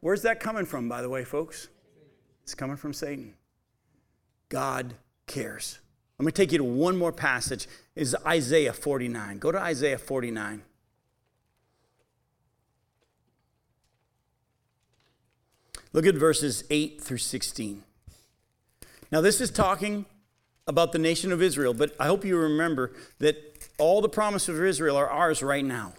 [0.00, 1.68] Where's that coming from, by the way, folks?
[2.42, 3.34] It's coming from Satan.
[4.48, 4.94] God
[5.26, 5.80] cares.
[6.18, 7.66] Let me take you to one more passage.
[7.94, 9.38] Is Isaiah 49.
[9.38, 10.62] Go to Isaiah 49.
[15.92, 17.82] Look at verses 8 through 16.
[19.10, 20.04] Now, this is talking
[20.66, 24.64] about the nation of Israel, but I hope you remember that all the promises of
[24.64, 25.94] Israel are ours right now.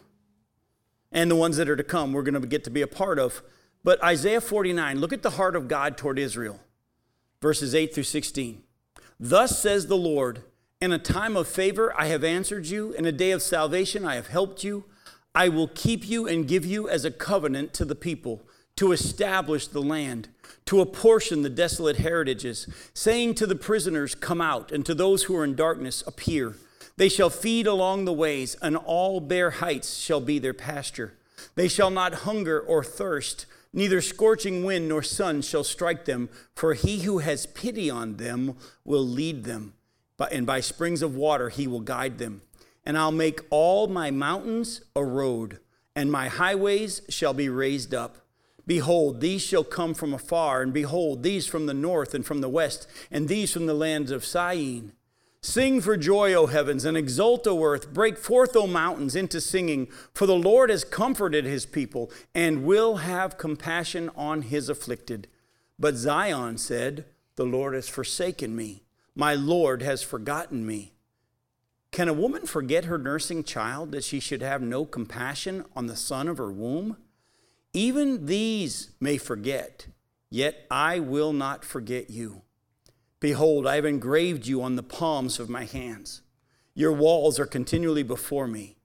[1.11, 3.19] And the ones that are to come, we're going to get to be a part
[3.19, 3.41] of.
[3.83, 6.59] But Isaiah 49, look at the heart of God toward Israel,
[7.41, 8.63] verses 8 through 16.
[9.19, 10.43] Thus says the Lord,
[10.81, 14.15] in a time of favor I have answered you, in a day of salvation I
[14.15, 14.85] have helped you.
[15.35, 18.41] I will keep you and give you as a covenant to the people
[18.77, 20.29] to establish the land,
[20.65, 25.35] to apportion the desolate heritages, saying to the prisoners, Come out, and to those who
[25.35, 26.55] are in darkness, appear.
[26.99, 31.13] They shall feed along the ways, and all bare heights shall be their pasture.
[31.55, 36.73] They shall not hunger or thirst, neither scorching wind nor sun shall strike them, for
[36.73, 39.75] he who has pity on them will lead them,
[40.29, 42.41] and by springs of water he will guide them.
[42.85, 45.59] And I'll make all my mountains a road,
[45.95, 48.17] and my highways shall be raised up.
[48.67, 52.49] Behold, these shall come from afar, and behold, these from the north and from the
[52.49, 54.91] west, and these from the lands of Syene.
[55.41, 57.93] Sing for joy, O heavens, and exult, O earth.
[57.93, 62.97] Break forth, O mountains, into singing, for the Lord has comforted his people, and will
[62.97, 65.29] have compassion on his afflicted.
[65.77, 67.05] But Zion said,
[67.37, 68.83] The Lord has forsaken me,
[69.15, 70.91] my Lord has forgotten me.
[71.91, 75.95] Can a woman forget her nursing child that she should have no compassion on the
[75.95, 76.97] son of her womb?
[77.73, 79.87] Even these may forget,
[80.29, 82.41] yet I will not forget you.
[83.19, 86.21] Behold, I have engraved you on the palms of my hands.
[86.73, 88.77] Your walls are continually before me.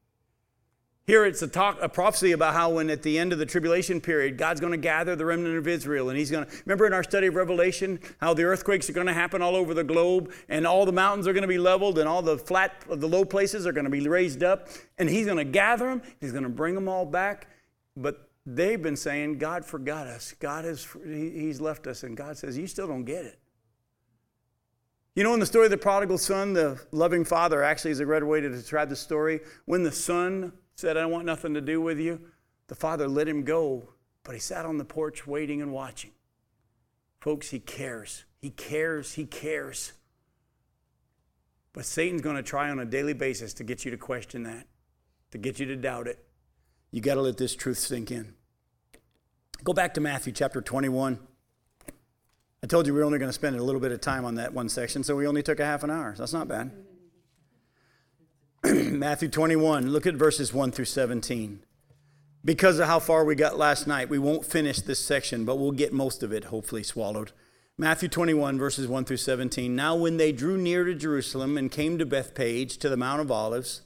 [1.06, 4.00] Here it's a talk, a prophecy about how when at the end of the tribulation
[4.00, 6.94] period, God's going to gather the remnant of Israel, and He's going to remember in
[6.94, 10.32] our study of Revelation how the earthquakes are going to happen all over the globe,
[10.48, 13.26] and all the mountains are going to be leveled, and all the flat, the low
[13.26, 16.00] places are going to be raised up, and He's going to gather them.
[16.20, 17.48] He's going to bring them all back,
[17.94, 20.32] but they've been saying, God forgot us.
[20.40, 22.02] God has, He's left us.
[22.02, 23.38] And God says, You still don't get it.
[25.14, 28.04] You know, in the story of the prodigal son, the loving father actually is a
[28.04, 29.40] great way to describe the story.
[29.64, 32.20] When the son said, I want nothing to do with you,
[32.66, 33.90] the father let him go,
[34.24, 36.10] but he sat on the porch waiting and watching.
[37.20, 38.24] Folks, he cares.
[38.42, 39.12] He cares.
[39.14, 39.92] He cares.
[41.72, 44.66] But Satan's going to try on a daily basis to get you to question that,
[45.30, 46.24] to get you to doubt it.
[46.90, 48.34] You got to let this truth sink in.
[49.62, 51.20] Go back to Matthew chapter 21.
[52.64, 54.36] I told you we are only going to spend a little bit of time on
[54.36, 56.14] that one section, so we only took a half an hour.
[56.14, 56.70] So That's not bad.
[58.64, 61.62] Matthew 21, look at verses 1 through 17.
[62.42, 65.72] Because of how far we got last night, we won't finish this section, but we'll
[65.72, 67.32] get most of it hopefully swallowed.
[67.76, 69.76] Matthew 21, verses 1 through 17.
[69.76, 73.30] Now, when they drew near to Jerusalem and came to Bethphage, to the Mount of
[73.30, 73.82] Olives,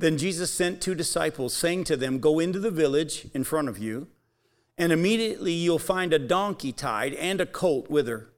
[0.00, 3.78] then Jesus sent two disciples, saying to them, Go into the village in front of
[3.78, 4.08] you,
[4.78, 8.28] and immediately you'll find a donkey tied and a colt with her.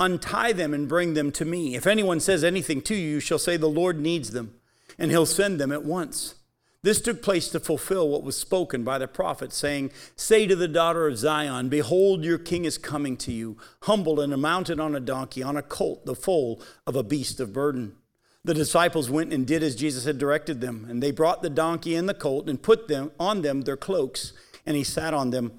[0.00, 1.74] Untie them and bring them to me.
[1.74, 4.54] If anyone says anything to you, you shall say, The Lord needs them,
[4.96, 6.36] and he'll send them at once.
[6.82, 10.68] This took place to fulfill what was spoken by the prophet, saying, Say to the
[10.68, 15.00] daughter of Zion, Behold, your king is coming to you, humble and mounted on a
[15.00, 17.96] donkey, on a colt, the foal of a beast of burden.
[18.44, 21.96] The disciples went and did as Jesus had directed them, and they brought the donkey
[21.96, 24.32] and the colt and put them on them their cloaks,
[24.64, 25.58] and he sat on them.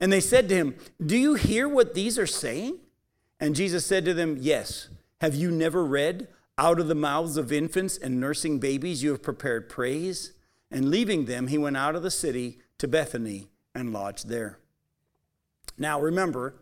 [0.00, 2.78] And they said to him, Do you hear what these are saying?
[3.40, 4.88] And Jesus said to them, Yes.
[5.20, 9.22] Have you never read, Out of the mouths of infants and nursing babies you have
[9.22, 10.32] prepared praise?
[10.70, 14.58] And leaving them, he went out of the city to Bethany and lodged there.
[15.78, 16.54] Now remember,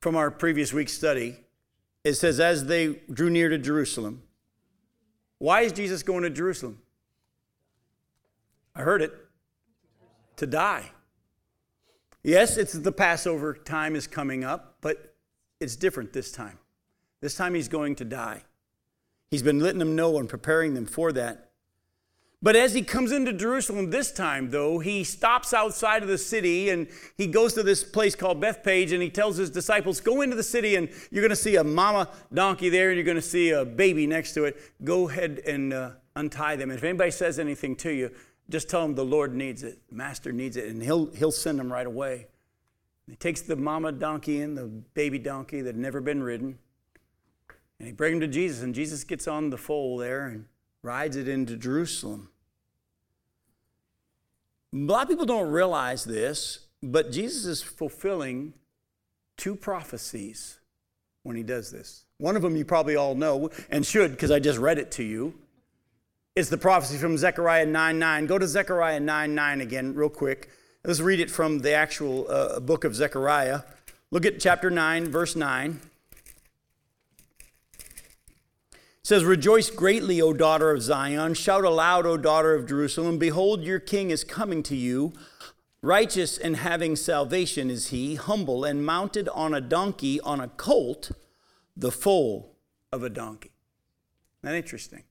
[0.00, 1.36] from our previous week's study,
[2.04, 4.22] it says, as they drew near to Jerusalem.
[5.38, 6.80] Why is Jesus going to Jerusalem?
[8.74, 9.12] I heard it.
[10.36, 10.90] To die.
[12.22, 15.14] Yes, it's the Passover time is coming up, but
[15.58, 16.58] it's different this time.
[17.20, 18.42] This time he's going to die.
[19.30, 21.50] He's been letting them know and preparing them for that.
[22.42, 26.70] But as he comes into Jerusalem this time, though, he stops outside of the city
[26.70, 30.36] and he goes to this place called Bethphage and he tells his disciples, Go into
[30.36, 33.22] the city and you're going to see a mama donkey there and you're going to
[33.22, 34.58] see a baby next to it.
[34.82, 36.70] Go ahead and uh, untie them.
[36.70, 38.10] And if anybody says anything to you,
[38.50, 41.72] just tell them the Lord needs it, Master needs it, and he'll, he'll send them
[41.72, 42.26] right away.
[43.08, 46.58] He takes the mama donkey and the baby donkey that had never been ridden
[47.80, 50.44] and he brings them to Jesus, and Jesus gets on the foal there and
[50.82, 52.28] rides it into Jerusalem.
[54.74, 58.52] A lot of people don't realize this, but Jesus is fulfilling
[59.38, 60.60] two prophecies
[61.22, 62.04] when he does this.
[62.18, 65.02] One of them you probably all know and should because I just read it to
[65.02, 65.34] you.
[66.36, 68.26] It's the prophecy from Zechariah 9 9.
[68.26, 70.48] Go to Zechariah 9 9 again, real quick.
[70.84, 73.62] Let's read it from the actual uh, book of Zechariah.
[74.10, 75.80] Look at chapter 9, verse 9.
[79.10, 81.34] says, Rejoice greatly, O daughter of Zion.
[81.34, 83.18] Shout aloud, O daughter of Jerusalem.
[83.18, 85.12] Behold, your king is coming to you.
[85.82, 91.10] Righteous and having salvation is he, humble and mounted on a donkey, on a colt,
[91.76, 92.54] the foal
[92.92, 93.50] of a donkey.
[94.44, 95.02] Isn't that interesting?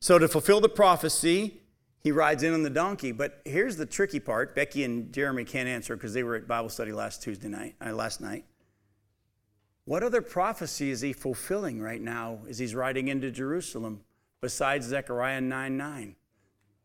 [0.00, 1.60] So, to fulfill the prophecy,
[2.00, 3.12] he rides in on the donkey.
[3.12, 4.54] But here's the tricky part.
[4.54, 7.92] Becky and Jeremy can't answer because they were at Bible study last Tuesday night, uh,
[7.92, 8.44] last night.
[9.84, 14.02] What other prophecy is he fulfilling right now as he's riding into Jerusalem
[14.40, 16.16] besides Zechariah 9 9?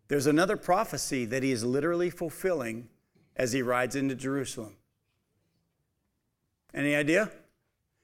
[0.08, 2.90] There's another prophecy that he is literally fulfilling
[3.36, 4.78] as he rides into Jerusalem.
[6.74, 7.30] Any idea?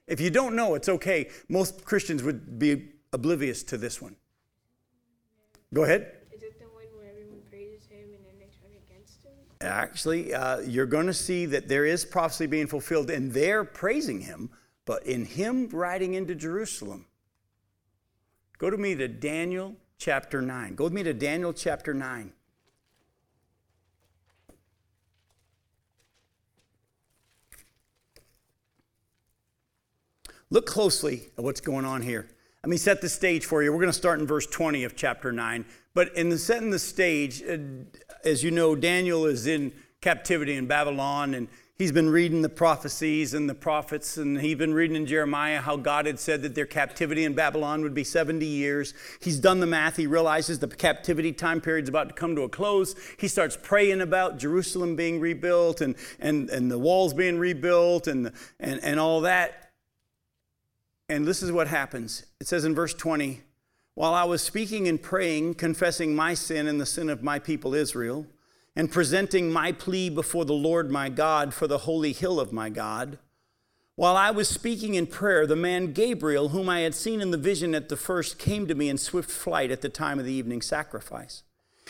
[0.07, 1.29] If you don't know, it's okay.
[1.47, 4.15] Most Christians would be oblivious to this one.
[5.73, 6.13] Go ahead.
[6.33, 9.33] Is it the one where everyone praises him and then they turn against him?
[9.61, 14.21] Actually, uh, you're going to see that there is prophecy being fulfilled, and they're praising
[14.21, 14.49] him
[14.89, 17.05] but in him riding into Jerusalem,
[18.57, 20.73] go to me to Daniel chapter 9.
[20.73, 22.33] Go with me to Daniel chapter 9.
[30.49, 32.31] Look closely at what's going on here.
[32.63, 33.71] Let me set the stage for you.
[33.71, 35.65] We're going to start in verse 20 of chapter 9.
[35.93, 37.57] But in the setting the stage, uh,
[38.25, 41.47] as you know, Daniel is in captivity in Babylon, and
[41.79, 45.77] He's been reading the prophecies and the prophets, and he's been reading in Jeremiah how
[45.77, 48.93] God had said that their captivity in Babylon would be 70 years.
[49.21, 49.95] He's done the math.
[49.95, 52.95] He realizes the captivity time period is about to come to a close.
[53.17, 58.33] He starts praying about Jerusalem being rebuilt and, and, and the walls being rebuilt and,
[58.59, 59.68] and, and all that.
[61.09, 63.41] And this is what happens it says in verse 20
[63.95, 67.73] While I was speaking and praying, confessing my sin and the sin of my people
[67.73, 68.27] Israel,
[68.75, 72.69] and presenting my plea before the Lord my God for the holy hill of my
[72.69, 73.17] God.
[73.95, 77.37] While I was speaking in prayer, the man Gabriel, whom I had seen in the
[77.37, 80.31] vision at the first, came to me in swift flight at the time of the
[80.31, 81.43] evening sacrifice.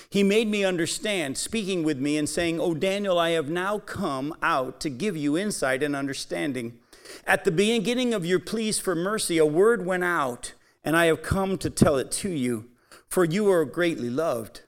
[0.10, 4.34] He made me understand, speaking with me and saying, O Daniel, I have now come
[4.42, 6.80] out to give you insight and understanding.
[7.26, 11.22] At the beginning of your pleas for mercy, a word went out, and I have
[11.22, 12.70] come to tell it to you,
[13.08, 14.62] for you are greatly loved.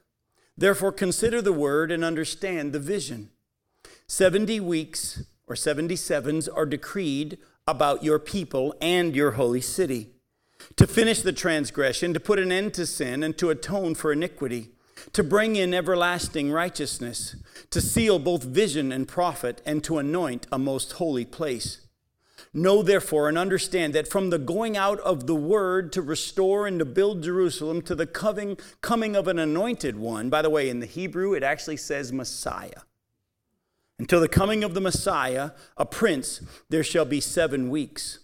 [0.56, 3.30] Therefore, consider the word and understand the vision.
[4.06, 10.10] 70 weeks or 77s are decreed about your people and your holy city
[10.76, 14.70] to finish the transgression, to put an end to sin, and to atone for iniquity,
[15.12, 17.36] to bring in everlasting righteousness,
[17.70, 21.86] to seal both vision and prophet, and to anoint a most holy place.
[22.52, 26.78] Know therefore and understand that from the going out of the word to restore and
[26.78, 30.80] to build Jerusalem to the coming, coming of an anointed one, by the way, in
[30.80, 32.82] the Hebrew it actually says Messiah.
[33.98, 38.18] Until the coming of the Messiah, a prince, there shall be seven weeks.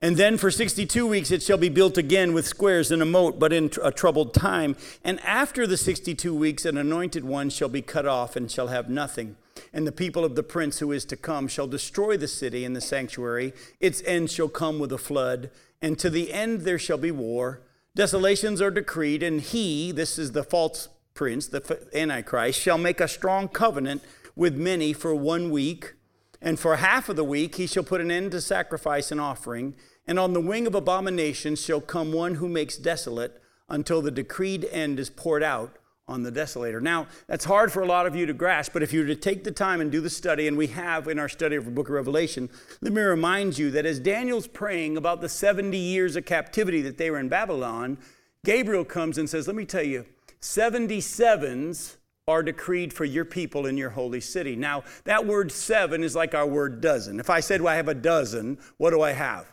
[0.00, 3.38] And then for 62 weeks it shall be built again with squares and a moat,
[3.38, 4.76] but in a troubled time.
[5.04, 8.88] And after the 62 weeks, an anointed one shall be cut off and shall have
[8.88, 9.36] nothing
[9.72, 12.76] and the people of the prince who is to come shall destroy the city and
[12.76, 13.52] the sanctuary.
[13.80, 15.50] Its end shall come with a flood,
[15.80, 17.62] and to the end there shall be war.
[17.94, 23.08] Desolations are decreed, and he, this is the false prince, the Antichrist, shall make a
[23.08, 24.02] strong covenant
[24.34, 25.94] with many for one week.
[26.40, 29.76] And for half of the week he shall put an end to sacrifice and offering.
[30.06, 34.66] And on the wing of abominations shall come one who makes desolate until the decreed
[34.70, 35.76] end is poured out
[36.12, 36.80] on the desolator.
[36.80, 39.16] Now, that's hard for a lot of you to grasp, but if you were to
[39.16, 41.70] take the time and do the study, and we have in our study of the
[41.70, 42.48] book of Revelation,
[42.80, 46.98] let me remind you that as Daniel's praying about the 70 years of captivity that
[46.98, 47.98] they were in Babylon,
[48.44, 50.04] Gabriel comes and says, Let me tell you,
[50.40, 51.96] 77s
[52.28, 54.54] are decreed for your people in your holy city.
[54.54, 57.18] Now, that word seven is like our word dozen.
[57.18, 59.51] If I said, well, I have a dozen, what do I have?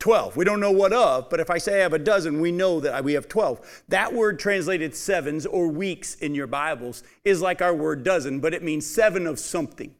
[0.00, 0.36] 12.
[0.36, 2.80] We don't know what of, but if I say I have a dozen, we know
[2.80, 3.84] that we have 12.
[3.88, 8.54] That word translated sevens or weeks in your Bibles is like our word dozen, but
[8.54, 9.94] it means seven of something.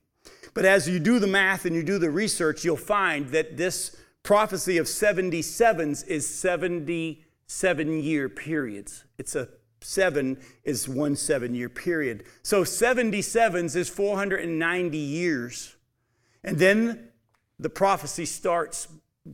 [0.55, 3.97] But as you do the math and you do the research, you'll find that this
[4.23, 9.05] prophecy of 77s is 77 year periods.
[9.19, 9.49] It's a
[9.83, 12.25] seven is one seven year period.
[12.43, 15.77] So 77s is 490 years.
[16.43, 17.11] And then
[17.59, 18.89] the prophecy starts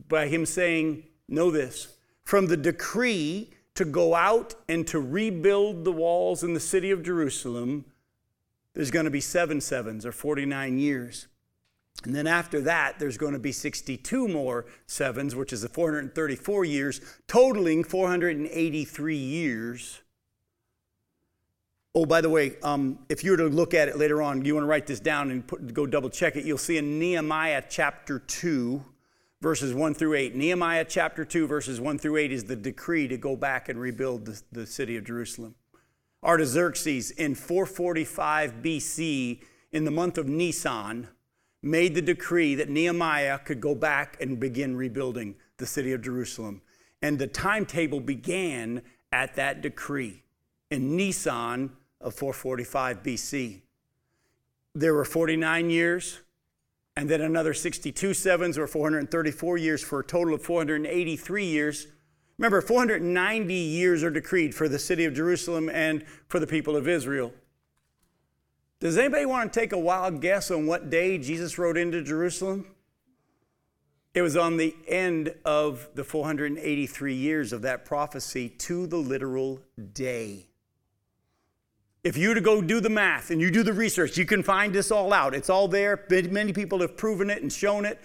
[0.07, 5.91] by him saying, Know this, from the decree to go out and to rebuild the
[5.91, 7.85] walls in the city of Jerusalem,
[8.73, 11.27] there's going to be seven sevens or 49 years.
[12.03, 16.65] And then after that, there's going to be 62 more sevens, which is the 434
[16.65, 20.01] years, totaling 483 years.
[21.95, 24.53] Oh, by the way, um, if you were to look at it later on, you
[24.53, 27.63] want to write this down and put, go double check it, you'll see in Nehemiah
[27.67, 28.83] chapter 2,
[29.41, 30.35] verses 1 through 8.
[30.35, 34.25] Nehemiah chapter 2, verses 1 through 8 is the decree to go back and rebuild
[34.25, 35.55] the, the city of Jerusalem.
[36.23, 41.07] Artaxerxes in 445 BC, in the month of Nisan,
[41.61, 46.61] made the decree that Nehemiah could go back and begin rebuilding the city of Jerusalem.
[47.01, 48.81] And the timetable began
[49.11, 50.23] at that decree
[50.71, 51.71] in Nisan
[52.01, 53.61] of 445 BC.
[54.73, 56.21] There were 49 years
[56.97, 61.85] and then another 62 sevens or 434 years for a total of 483 years.
[62.39, 66.87] Remember, 490 years are decreed for the city of Jerusalem and for the people of
[66.87, 67.31] Israel.
[68.79, 72.65] Does anybody want to take a wild guess on what day Jesus rode into Jerusalem?
[74.15, 79.61] It was on the end of the 483 years of that prophecy to the literal
[79.93, 80.47] day.
[82.07, 84.73] If you to go do the math and you do the research, you can find
[84.73, 85.35] this all out.
[85.35, 86.05] It's all there.
[86.09, 87.99] Many people have proven it and shown it.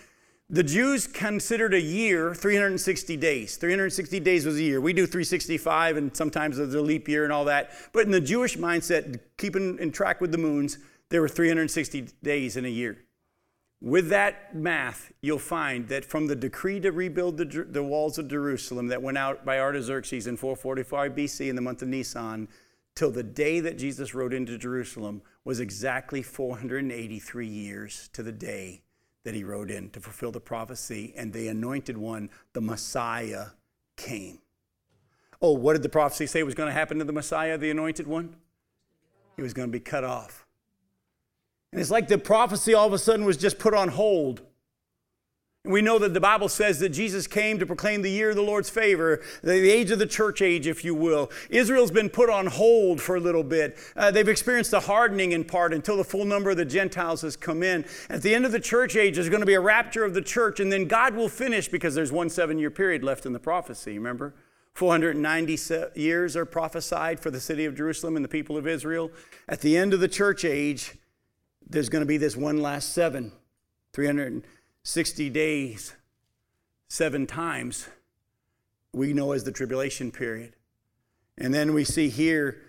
[0.51, 3.57] The Jews considered a year 360 days.
[3.59, 4.81] 360 days was a year.
[4.81, 7.71] We do 365 and sometimes there's a leap year and all that.
[7.93, 10.79] But in the Jewish mindset, keeping in track with the moons,
[11.11, 12.99] there were 360 days in a year.
[13.81, 18.27] With that math, you'll find that from the decree to rebuild the, the walls of
[18.27, 22.49] Jerusalem that went out by Artaxerxes in 445 BC in the month of Nisan,
[22.95, 28.83] till the day that Jesus rode into Jerusalem was exactly 483 years to the day
[29.25, 33.47] that he rode in to fulfill the prophecy, and the anointed one, the Messiah,
[33.97, 34.41] came.
[35.41, 38.07] Oh, what did the prophecy say was going to happen to the Messiah, the anointed
[38.07, 38.37] one?
[39.37, 40.47] He was going to be cut off.
[41.73, 44.43] And it's like the prophecy all of a sudden was just put on hold.
[45.65, 48.43] We know that the Bible says that Jesus came to proclaim the year of the
[48.43, 51.31] Lord's favor, the age of the church age, if you will.
[51.51, 53.79] Israel's been put on hold for a little bit.
[53.95, 57.37] Uh, they've experienced a hardening in part until the full number of the Gentiles has
[57.37, 57.85] come in.
[58.11, 60.21] At the end of the church age, there's going to be a rapture of the
[60.21, 63.39] church, and then God will finish because there's one seven year period left in the
[63.39, 64.35] prophecy, remember?
[64.75, 65.59] 490
[65.95, 69.13] years are prophesied for the city of Jerusalem and the people of Israel.
[69.49, 70.95] At the end of the church age,
[71.71, 73.31] there's going to be this one last seven,
[73.93, 74.43] 300.
[74.85, 75.95] 60 days,
[76.89, 77.89] seven times,
[78.93, 80.55] we know as the tribulation period.
[81.39, 82.61] And then we see here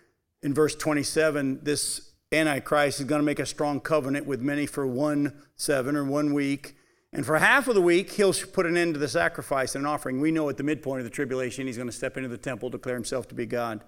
[0.41, 4.88] in verse 27 this Antichrist is going to make a strong covenant with many for
[4.88, 6.76] one seven or one week.
[7.11, 10.20] And for half of the week, he'll put an end to the sacrifice and offering.
[10.20, 12.72] We know at the midpoint of the tribulation, he's going to step into the temple,
[12.72, 13.84] declare himself to be God.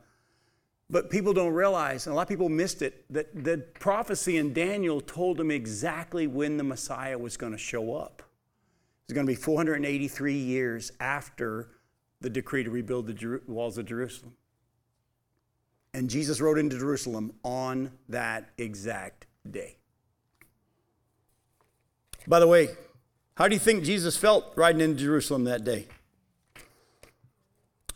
[0.90, 4.54] But people don't realize, and a lot of people missed it, that the prophecy in
[4.54, 8.22] Daniel told them exactly when the Messiah was going to show up.
[9.06, 11.70] It's going to be 483 years after
[12.22, 14.34] the decree to rebuild the walls of Jerusalem.
[15.94, 19.78] And Jesus rode into Jerusalem on that exact day.
[22.28, 22.70] By the way,
[23.38, 25.88] how do you think Jesus felt riding into Jerusalem that day?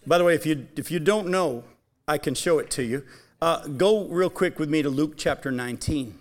[0.06, 1.64] By the way, if you, if you don't know,
[2.10, 3.04] I can show it to you.
[3.40, 6.18] Uh, go real quick with me to Luke chapter 19.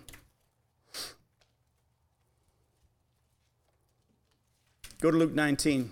[5.01, 5.89] Go to Luke 19.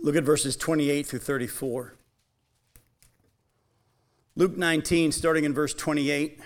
[0.00, 1.94] Look at verses 28 through 34.
[4.36, 6.40] Luke 19, starting in verse 28.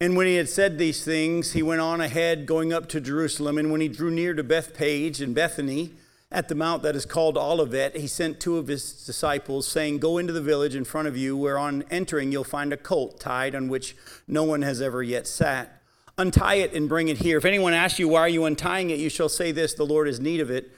[0.00, 3.58] And when he had said these things, he went on ahead, going up to Jerusalem.
[3.58, 5.92] And when he drew near to Bethphage and Bethany,
[6.30, 10.18] at the mount that is called Olivet, he sent two of his disciples, saying, Go
[10.18, 13.54] into the village in front of you, where on entering you'll find a colt tied
[13.54, 15.80] on which no one has ever yet sat.
[16.18, 17.38] Untie it and bring it here.
[17.38, 18.98] If anyone asks you, Why are you untying it?
[18.98, 20.70] you shall say this The Lord has need of it,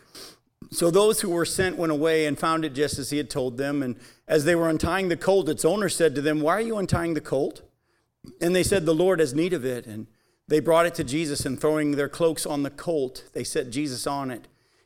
[0.70, 3.56] So those who were sent went away and found it just as he had told
[3.56, 3.82] them.
[3.82, 3.96] And
[4.28, 7.14] as they were untying the colt, its owner said to them, Why are you untying
[7.14, 7.62] the colt?
[8.40, 9.86] And they said, The Lord has need of it.
[9.86, 10.06] And
[10.46, 14.06] they brought it to Jesus, and throwing their cloaks on the colt, they set Jesus
[14.06, 14.46] on it.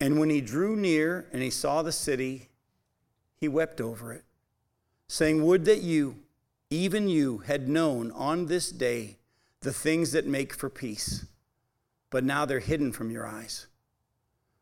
[0.00, 2.48] And when he drew near and he saw the city,
[3.36, 4.24] he wept over it,
[5.08, 6.16] saying, Would that you,
[6.70, 9.16] even you, had known on this day
[9.60, 11.26] the things that make for peace,
[12.10, 13.66] but now they're hidden from your eyes.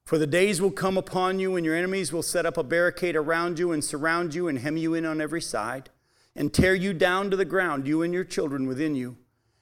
[0.04, 3.16] For the days will come upon you, and your enemies will set up a barricade
[3.16, 5.90] around you and surround you and hem you in on every side
[6.36, 9.16] and tear you down to the ground, you and your children within you.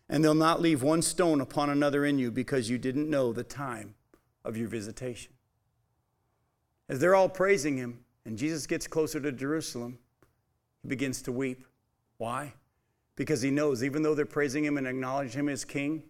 [0.08, 3.44] And they'll not leave one stone upon another in you because you didn't know the
[3.44, 3.94] time
[4.44, 5.33] of your visitation.
[6.94, 9.98] As they're all praising him, and Jesus gets closer to Jerusalem,
[10.80, 11.64] he begins to weep.
[12.18, 12.52] Why?
[13.16, 16.04] Because he knows, even though they're praising him and acknowledging him as king,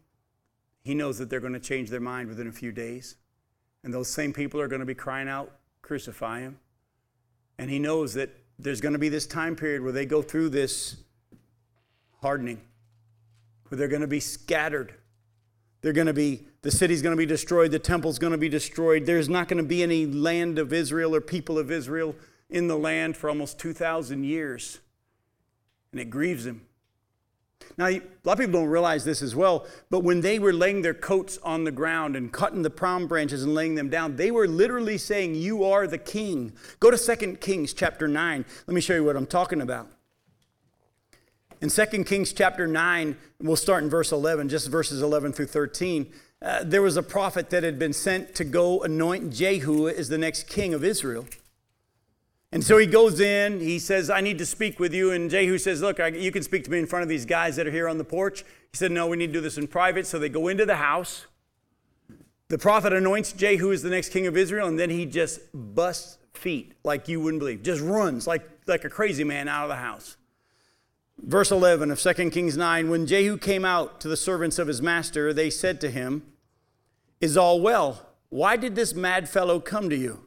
[0.83, 3.17] he knows that they're going to change their mind within a few days.
[3.83, 6.59] And those same people are going to be crying out, crucify him.
[7.57, 8.29] And he knows that
[8.59, 10.97] there's going to be this time period where they go through this
[12.21, 12.61] hardening,
[13.69, 14.93] where they're going to be scattered.
[15.85, 18.49] They're going to be, the city's going to be destroyed, the temple's going to be
[18.49, 19.05] destroyed.
[19.05, 22.17] There's not going to be any land of Israel or people of Israel
[22.49, 24.79] in the land for almost 2,000 years.
[25.93, 26.63] And it grieves him.
[27.77, 30.81] Now, a lot of people don't realize this as well, but when they were laying
[30.81, 34.31] their coats on the ground and cutting the palm branches and laying them down, they
[34.31, 36.55] were literally saying, You are the king.
[36.81, 38.47] Go to 2 Kings chapter 9.
[38.67, 39.91] Let me show you what I'm talking about.
[41.65, 46.13] In 2 Kings chapter 9, we'll start in verse 11, just verses 11 through 13.
[46.43, 50.19] Uh, there was a prophet that had been sent to go anoint Jehu as the
[50.19, 51.25] next king of Israel.
[52.53, 55.11] And so he goes in, he says, I need to speak with you.
[55.13, 57.57] And Jehu says, Look, I, you can speak to me in front of these guys
[57.57, 58.45] that are here on the porch.
[58.71, 60.07] He said, No, we need to do this in private.
[60.07, 61.25] So they go into the house.
[62.49, 66.19] The prophet anoints Jehu as the next king of Israel, and then he just busts
[66.35, 69.77] feet like you wouldn't believe, just runs like, like a crazy man out of the
[69.77, 70.19] house.
[71.19, 74.83] Verse 11 of 2 Kings 9 When Jehu came out to the servants of his
[74.83, 76.25] master, they said to him,
[77.21, 78.09] Is all well?
[78.29, 80.27] Why did this mad fellow come to you?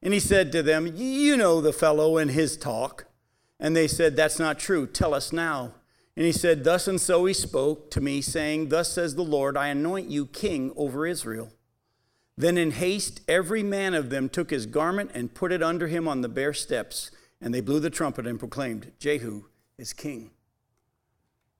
[0.00, 3.06] And he said to them, You know the fellow and his talk.
[3.58, 4.86] And they said, That's not true.
[4.86, 5.74] Tell us now.
[6.16, 9.56] And he said, Thus and so he spoke to me, saying, Thus says the Lord,
[9.56, 11.50] I anoint you king over Israel.
[12.36, 16.06] Then in haste, every man of them took his garment and put it under him
[16.06, 17.10] on the bare steps.
[17.40, 19.44] And they blew the trumpet and proclaimed, Jehu
[19.78, 20.30] is king.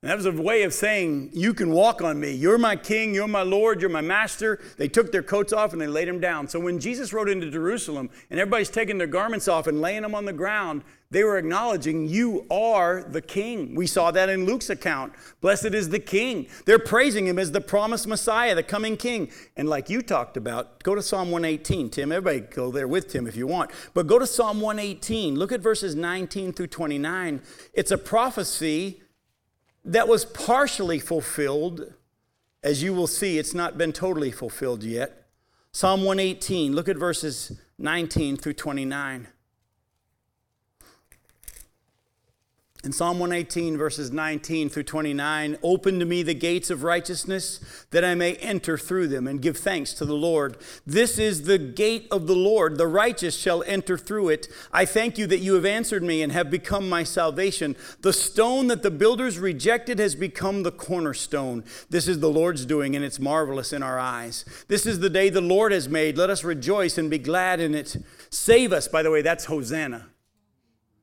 [0.00, 2.30] And that was a way of saying, You can walk on me.
[2.30, 3.14] You're my king.
[3.14, 3.80] You're my Lord.
[3.80, 4.60] You're my master.
[4.76, 6.46] They took their coats off and they laid them down.
[6.46, 10.14] So when Jesus rode into Jerusalem and everybody's taking their garments off and laying them
[10.14, 13.74] on the ground, they were acknowledging, You are the king.
[13.74, 15.14] We saw that in Luke's account.
[15.40, 16.46] Blessed is the king.
[16.64, 19.32] They're praising him as the promised Messiah, the coming king.
[19.56, 22.12] And like you talked about, go to Psalm 118, Tim.
[22.12, 23.72] Everybody go there with Tim if you want.
[23.94, 25.34] But go to Psalm 118.
[25.34, 27.42] Look at verses 19 through 29.
[27.74, 29.02] It's a prophecy
[29.88, 31.94] that was partially fulfilled.
[32.62, 35.28] As you will see, it's not been totally fulfilled yet.
[35.72, 39.28] Psalm 118, look at verses 19 through 29.
[42.84, 47.58] In Psalm 118, verses 19 through 29, open to me the gates of righteousness,
[47.90, 50.58] that I may enter through them and give thanks to the Lord.
[50.86, 52.78] This is the gate of the Lord.
[52.78, 54.46] The righteous shall enter through it.
[54.72, 57.74] I thank you that you have answered me and have become my salvation.
[58.02, 61.64] The stone that the builders rejected has become the cornerstone.
[61.90, 64.44] This is the Lord's doing, and it's marvelous in our eyes.
[64.68, 66.16] This is the day the Lord has made.
[66.16, 67.96] Let us rejoice and be glad in it.
[68.30, 70.06] Save us, by the way, that's Hosanna.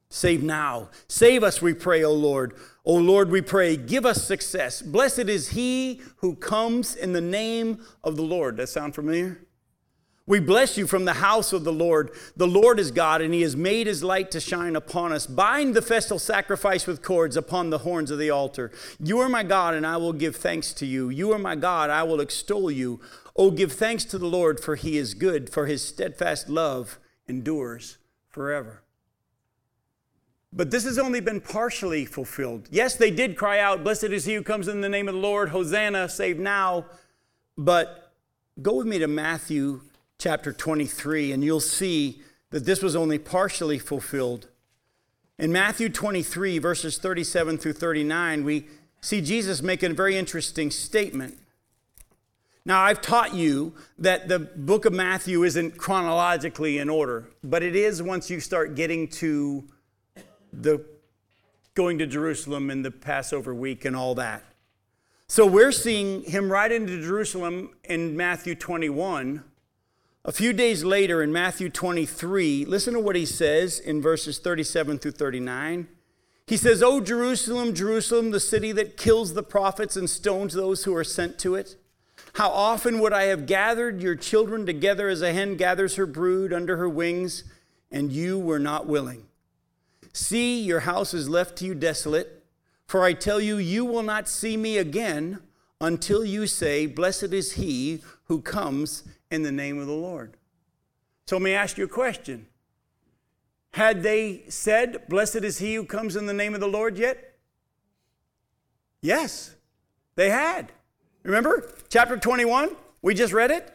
[0.09, 0.89] Save now.
[1.07, 2.53] Save us, we pray, O Lord.
[2.85, 4.81] O Lord, we pray, give us success.
[4.81, 8.57] Blessed is he who comes in the name of the Lord.
[8.57, 9.41] That sound familiar?
[10.27, 12.09] We bless you from the house of the Lord.
[12.35, 15.27] The Lord is God, and he has made his light to shine upon us.
[15.27, 18.71] Bind the festal sacrifice with cords upon the horns of the altar.
[18.99, 21.09] You are my God, and I will give thanks to you.
[21.09, 22.99] You are my God, I will extol you.
[23.35, 26.97] Oh, give thanks to the Lord, for he is good, for his steadfast love
[27.27, 27.97] endures
[28.29, 28.81] forever.
[30.55, 32.69] But this has only been partially fulfilled.
[32.71, 35.19] Yes, they did cry out, Blessed is he who comes in the name of the
[35.19, 36.85] Lord, Hosanna, save now.
[37.57, 38.13] But
[38.61, 39.81] go with me to Matthew
[40.17, 44.47] chapter 23, and you'll see that this was only partially fulfilled.
[45.37, 48.67] In Matthew 23, verses 37 through 39, we
[49.01, 51.37] see Jesus make a very interesting statement.
[52.65, 57.75] Now, I've taught you that the book of Matthew isn't chronologically in order, but it
[57.75, 59.65] is once you start getting to
[60.61, 60.83] the
[61.73, 64.43] going to Jerusalem and the Passover week and all that.
[65.27, 69.43] So we're seeing him ride into Jerusalem in Matthew 21
[70.27, 74.97] a few days later, in Matthew 23, listen to what he says in verses 37
[74.97, 75.87] through 39.
[76.47, 80.95] He says, O Jerusalem, Jerusalem, the city that kills the prophets and stones those who
[80.95, 81.75] are sent to it.
[82.33, 86.51] How often would I have gathered your children together as a hen gathers her brood
[86.51, 87.43] under her wings,
[87.91, 89.24] and you were not willing?
[90.15, 92.45] See, your house is left to you desolate,
[92.87, 95.41] for I tell you, you will not see me again
[95.81, 100.37] until you say, Blessed is he who comes in the name of the Lord.
[101.27, 102.47] So let me ask you a question.
[103.73, 107.35] Had they said, Blessed is he who comes in the name of the Lord yet?
[109.01, 109.53] Yes,
[110.15, 110.71] they had.
[111.23, 112.73] Remember chapter 21?
[113.01, 113.74] We just read it.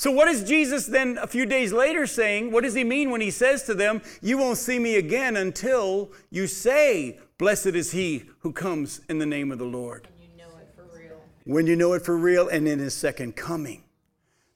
[0.00, 2.52] So, what is Jesus then a few days later saying?
[2.52, 6.10] What does he mean when he says to them, You won't see me again until
[6.30, 10.08] you say, Blessed is he who comes in the name of the Lord?
[10.16, 11.20] When you know it for real.
[11.44, 13.84] When you know it for real and in his second coming.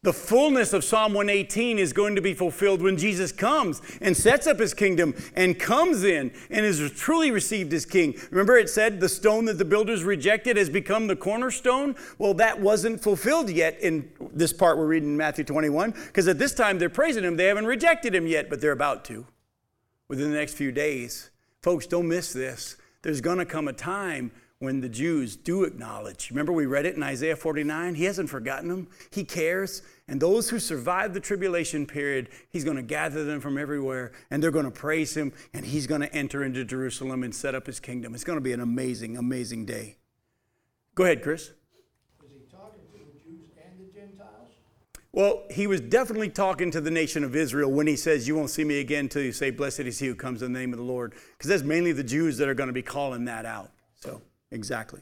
[0.05, 4.47] The fullness of Psalm 118 is going to be fulfilled when Jesus comes and sets
[4.47, 8.15] up his kingdom and comes in and is truly received as king.
[8.31, 11.97] Remember, it said the stone that the builders rejected has become the cornerstone?
[12.19, 16.39] Well, that wasn't fulfilled yet in this part we're reading in Matthew 21, because at
[16.39, 17.39] this time they're praising him.
[17.39, 19.27] They haven't rejected him yet, but they're about to
[20.09, 21.31] within the next few days.
[21.63, 22.77] Folks, don't miss this.
[23.01, 26.31] There's going to come a time when the Jews do acknowledge.
[26.31, 27.95] Remember, we read it in Isaiah 49?
[27.95, 29.83] He hasn't forgotten them, He cares.
[30.07, 34.43] And those who survive the tribulation period, He's going to gather them from everywhere and
[34.43, 37.67] they're going to praise Him and He's going to enter into Jerusalem and set up
[37.67, 38.15] His kingdom.
[38.15, 39.97] It's going to be an amazing, amazing day.
[40.95, 41.43] Go ahead, Chris.
[41.43, 41.53] Is
[42.31, 44.49] he talking to the Jews and the Gentiles?
[45.11, 48.51] Well, he was definitely talking to the nation of Israel when he says, You won't
[48.51, 50.79] see me again until you say, Blessed is he who comes in the name of
[50.79, 51.15] the Lord.
[51.33, 53.73] Because that's mainly the Jews that are going to be calling that out.
[53.97, 54.23] So,
[54.55, 55.01] exactly.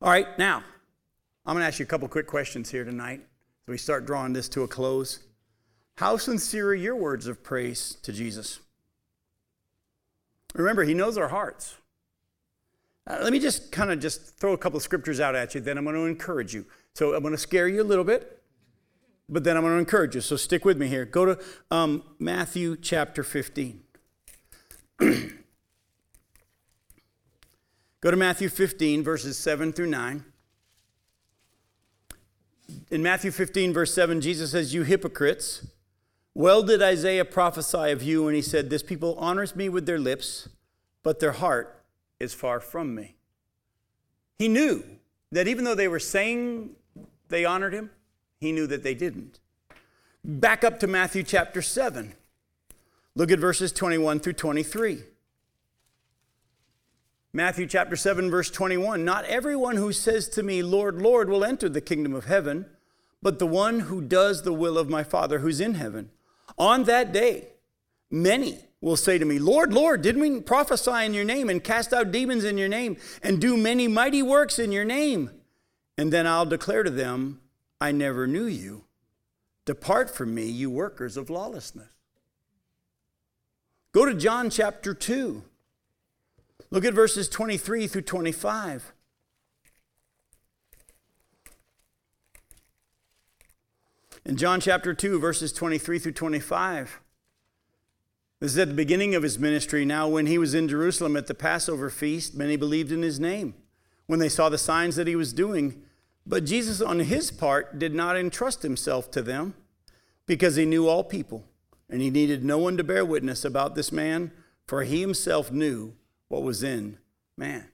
[0.00, 0.64] All right, now,
[1.44, 3.20] I'm going to ask you a couple quick questions here tonight
[3.66, 5.20] as we start drawing this to a close.
[5.96, 8.60] How sincere are your words of praise to Jesus?
[10.54, 11.76] Remember, he knows our hearts.
[13.06, 15.60] Uh, let me just kind of just throw a couple of scriptures out at you,
[15.60, 16.64] then I'm going to encourage you.
[16.94, 18.42] So I'm going to scare you a little bit,
[19.28, 20.20] but then I'm going to encourage you.
[20.20, 21.04] So stick with me here.
[21.04, 21.38] Go to
[21.70, 23.80] um, Matthew chapter 15.
[28.02, 30.24] Go to Matthew 15, verses 7 through 9.
[32.90, 35.68] In Matthew 15, verse 7, Jesus says, You hypocrites,
[36.34, 40.00] well did Isaiah prophesy of you when he said, This people honors me with their
[40.00, 40.48] lips,
[41.04, 41.80] but their heart
[42.18, 43.14] is far from me.
[44.36, 44.82] He knew
[45.30, 46.70] that even though they were saying
[47.28, 47.90] they honored him,
[48.40, 49.38] he knew that they didn't.
[50.24, 52.14] Back up to Matthew chapter 7.
[53.14, 55.04] Look at verses 21 through 23.
[57.34, 61.68] Matthew chapter 7, verse 21 Not everyone who says to me, Lord, Lord, will enter
[61.68, 62.66] the kingdom of heaven,
[63.22, 66.10] but the one who does the will of my Father who's in heaven.
[66.58, 67.48] On that day,
[68.10, 71.94] many will say to me, Lord, Lord, didn't we prophesy in your name and cast
[71.94, 75.30] out demons in your name and do many mighty works in your name?
[75.96, 77.40] And then I'll declare to them,
[77.80, 78.84] I never knew you.
[79.64, 81.92] Depart from me, you workers of lawlessness.
[83.92, 85.44] Go to John chapter 2.
[86.72, 88.94] Look at verses 23 through 25.
[94.24, 97.00] In John chapter 2, verses 23 through 25,
[98.40, 99.84] this is at the beginning of his ministry.
[99.84, 103.52] Now, when he was in Jerusalem at the Passover feast, many believed in his name
[104.06, 105.82] when they saw the signs that he was doing.
[106.26, 109.52] But Jesus, on his part, did not entrust himself to them
[110.24, 111.44] because he knew all people,
[111.90, 114.32] and he needed no one to bear witness about this man,
[114.66, 115.92] for he himself knew
[116.32, 116.96] what was in
[117.36, 117.68] man.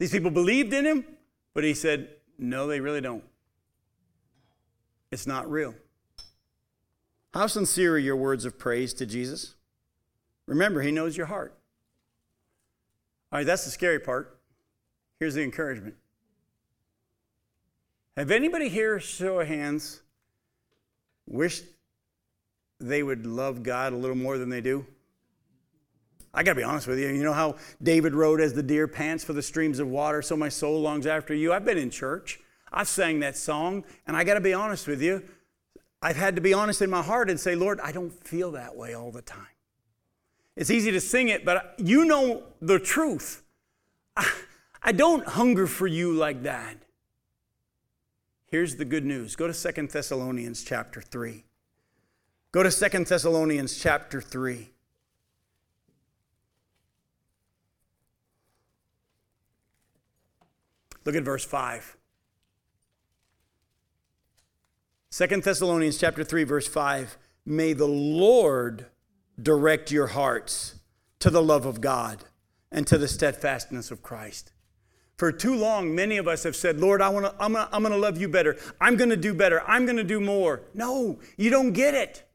[0.00, 1.04] These people believed in him,
[1.54, 3.22] but he said, No, they really don't.
[5.12, 5.72] It's not real.
[7.32, 9.54] How sincere are your words of praise to Jesus?
[10.46, 11.56] Remember, he knows your heart.
[13.30, 14.40] All right, that's the scary part.
[15.20, 15.94] Here's the encouragement.
[18.16, 20.02] Have anybody here, show of hands,
[21.28, 21.62] wished
[22.80, 24.84] they would love God a little more than they do?
[26.36, 27.08] I got to be honest with you.
[27.08, 30.36] You know how David wrote, As the deer pants for the streams of water, so
[30.36, 31.52] my soul longs after you?
[31.52, 32.40] I've been in church.
[32.70, 35.22] I've sang that song, and I got to be honest with you.
[36.02, 38.76] I've had to be honest in my heart and say, Lord, I don't feel that
[38.76, 39.46] way all the time.
[40.56, 43.42] It's easy to sing it, but you know the truth.
[44.14, 44.30] I,
[44.82, 46.76] I don't hunger for you like that.
[48.46, 49.36] Here's the good news.
[49.36, 51.44] Go to Second Thessalonians chapter 3.
[52.52, 54.70] Go to Second Thessalonians chapter 3.
[61.06, 61.96] Look at verse 5.
[65.12, 68.86] 2 Thessalonians chapter 3 verse 5 may the Lord
[69.40, 70.74] direct your hearts
[71.20, 72.24] to the love of God
[72.70, 74.52] and to the steadfastness of Christ.
[75.16, 77.82] For too long, many of us have said, Lord, I wanna, I'm going to I'm
[77.82, 78.56] gonna love you better.
[78.80, 79.62] I'm going to do better.
[79.66, 80.62] I'm going to do more.
[80.74, 82.25] No, you don't get it.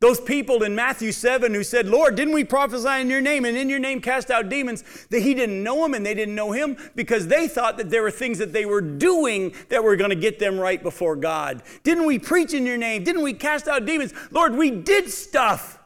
[0.00, 3.54] Those people in Matthew 7 who said, Lord, didn't we prophesy in your name and
[3.54, 4.82] in your name cast out demons?
[5.10, 8.02] That he didn't know him and they didn't know him because they thought that there
[8.02, 11.62] were things that they were doing that were going to get them right before God.
[11.82, 13.04] Didn't we preach in your name?
[13.04, 14.14] Didn't we cast out demons?
[14.30, 15.78] Lord, we did stuff.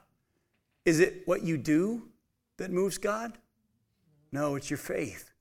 [0.85, 2.03] Is it what you do
[2.59, 3.37] that moves God?
[4.31, 5.33] No, it's your faith.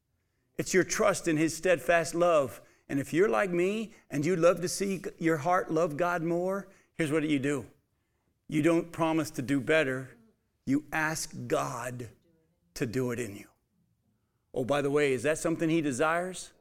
[0.58, 2.60] It's your trust in his steadfast love.
[2.90, 6.68] And if you're like me and you'd love to see your heart love God more,
[6.96, 7.68] here's what you do
[8.48, 10.12] you don't promise to do better,
[10.66, 12.10] you ask God
[12.76, 13.46] to do it in you.
[14.54, 16.52] Oh, by the way, is that something He desires?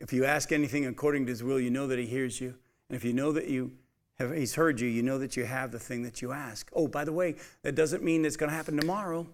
[0.00, 2.54] If you ask anything according to His will, you know that He hears you.
[2.88, 3.72] And if you know that you
[4.18, 6.70] have, He's heard you, you know that you have the thing that you ask.
[6.74, 9.26] Oh, by the way, that doesn't mean it's going to happen tomorrow.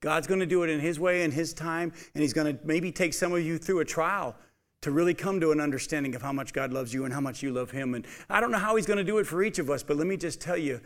[0.00, 2.66] God's going to do it in His way, in His time, and He's going to
[2.66, 4.34] maybe take some of you through a trial
[4.82, 7.42] to really come to an understanding of how much God loves you and how much
[7.42, 7.94] you love Him.
[7.94, 9.96] And I don't know how He's going to do it for each of us, but
[9.96, 10.80] let me just tell you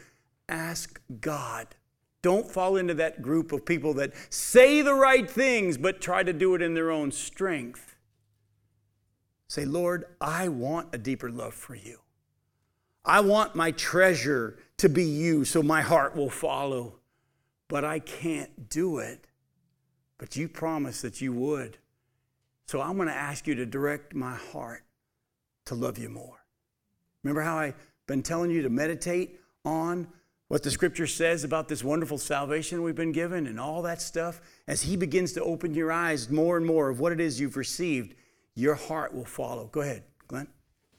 [0.49, 1.67] ask God.
[2.23, 6.33] Don't fall into that group of people that say the right things but try to
[6.33, 7.97] do it in their own strength.
[9.49, 12.01] Say, Lord, I want a deeper love for you.
[13.05, 16.97] I want my treasure to be you so my heart will follow,
[17.69, 19.27] but I can't do it.
[20.19, 21.79] But you promised that you would.
[22.67, 24.83] So I'm going to ask you to direct my heart
[25.67, 26.45] to love you more.
[27.23, 27.75] Remember how I've
[28.07, 30.09] been telling you to meditate on
[30.49, 34.41] what the scripture says about this wonderful salvation we've been given and all that stuff?
[34.67, 37.57] As He begins to open your eyes more and more of what it is you've
[37.57, 38.15] received,
[38.57, 39.67] your heart will follow.
[39.67, 40.49] Go ahead, Glenn.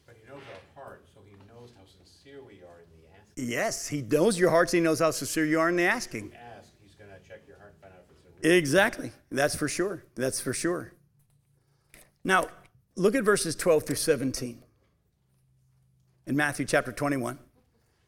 [0.06, 3.50] But he knows our heart, so he knows how sincere we are in the asking.
[3.50, 4.72] Yes, He knows your hearts.
[4.72, 6.32] He knows how sincere you are in the asking.
[6.34, 8.58] Ask, he's going to check your heart find out if it's a real.
[8.58, 9.12] Exactly.
[9.32, 10.04] That's for sure.
[10.16, 10.94] That's for sure.
[12.28, 12.50] Now,
[12.98, 14.62] look at verses 12 through 17
[16.26, 17.40] in Matthew chapter 21.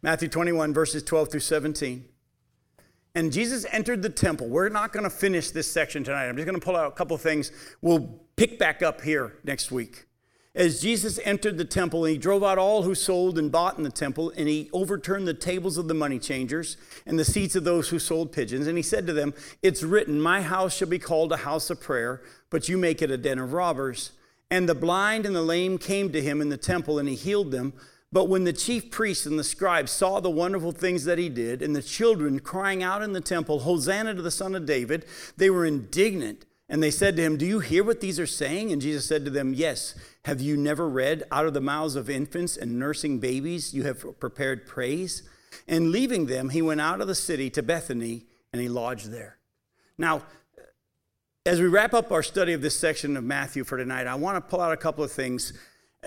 [0.02, 2.04] Matthew 21, verses 12 through 17.
[3.16, 4.50] And Jesus entered the temple.
[4.50, 6.28] We're not going to finish this section tonight.
[6.28, 7.54] I'm just going to pull out a couple things.
[7.82, 10.06] We'll pick back up here next week.
[10.60, 13.86] As Jesus entered the temple, and he drove out all who sold and bought in
[13.86, 17.64] the temple, and he overturned the tables of the money changers and the seats of
[17.64, 18.68] those who sold pigeons.
[18.68, 19.34] And he said to them,
[19.64, 23.10] It's written, My house shall be called a house of prayer, but you make it
[23.10, 24.12] a den of robbers.
[24.52, 27.52] And the blind and the lame came to him in the temple, and he healed
[27.52, 27.72] them.
[28.12, 31.62] But when the chief priests and the scribes saw the wonderful things that he did,
[31.62, 35.06] and the children crying out in the temple, Hosanna to the Son of David,
[35.38, 36.44] they were indignant.
[36.70, 38.72] And they said to him, Do you hear what these are saying?
[38.72, 39.96] And Jesus said to them, Yes.
[40.26, 44.20] Have you never read, Out of the mouths of infants and nursing babies, you have
[44.20, 45.24] prepared praise?
[45.68, 49.38] And leaving them, he went out of the city to Bethany, and he lodged there.
[49.98, 50.24] Now,
[51.46, 54.38] as we wrap up our study of this section of Matthew for tonight, I want
[54.38, 55.54] to pull out a couple of things.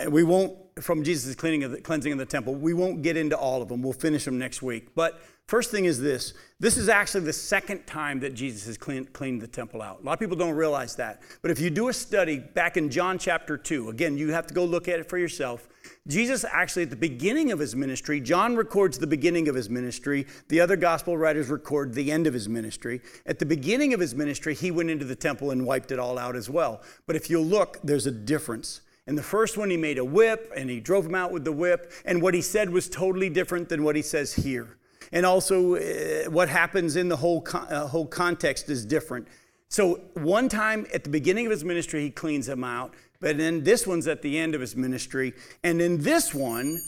[0.09, 3.37] We won't, from Jesus' cleaning of the, cleansing of the temple, we won't get into
[3.37, 3.83] all of them.
[3.83, 4.95] We'll finish them next week.
[4.95, 9.43] But first thing is this this is actually the second time that Jesus has cleaned
[9.43, 10.01] the temple out.
[10.01, 11.21] A lot of people don't realize that.
[11.43, 14.55] But if you do a study back in John chapter 2, again, you have to
[14.55, 15.69] go look at it for yourself.
[16.09, 20.27] Jesus actually, at the beginning of his ministry, John records the beginning of his ministry.
[20.49, 23.01] The other gospel writers record the end of his ministry.
[23.27, 26.19] At the beginning of his ministry, he went into the temple and wiped it all
[26.19, 26.83] out as well.
[27.07, 28.81] But if you look, there's a difference.
[29.07, 31.53] In the first one, he made a whip and he drove him out with the
[31.53, 31.93] whip.
[32.05, 34.77] And what he said was totally different than what he says here.
[35.11, 39.27] And also, uh, what happens in the whole, con- uh, whole context is different.
[39.69, 42.95] So, one time at the beginning of his ministry, he cleans them out.
[43.21, 45.35] But then this one's at the end of his ministry.
[45.63, 46.81] And in this one,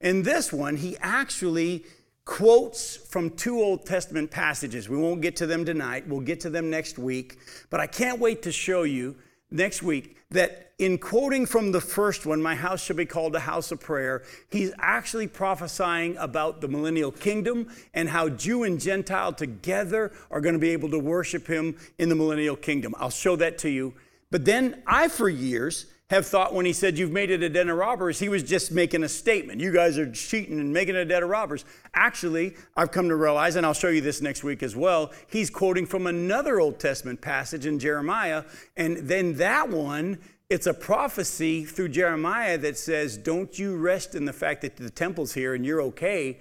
[0.00, 1.84] in this one, he actually
[2.24, 4.88] quotes from two Old Testament passages.
[4.88, 7.38] We won't get to them tonight, we'll get to them next week.
[7.70, 9.16] But I can't wait to show you
[9.50, 13.40] next week that in quoting from the first one, My house shall be called a
[13.40, 19.32] house of prayer, he's actually prophesying about the millennial kingdom and how Jew and Gentile
[19.32, 22.96] together are going to be able to worship him in the millennial kingdom.
[22.98, 23.94] I'll show that to you.
[24.32, 27.68] But then I, for years, have thought when he said, You've made it a den
[27.68, 29.60] of robbers, he was just making a statement.
[29.60, 31.64] You guys are cheating and making it a den of robbers.
[31.94, 35.48] Actually, I've come to realize, and I'll show you this next week as well, he's
[35.48, 38.44] quoting from another Old Testament passage in Jeremiah.
[38.76, 40.18] And then that one,
[40.52, 44.90] it's a prophecy through Jeremiah that says, Don't you rest in the fact that the
[44.90, 46.40] temple's here and you're okay.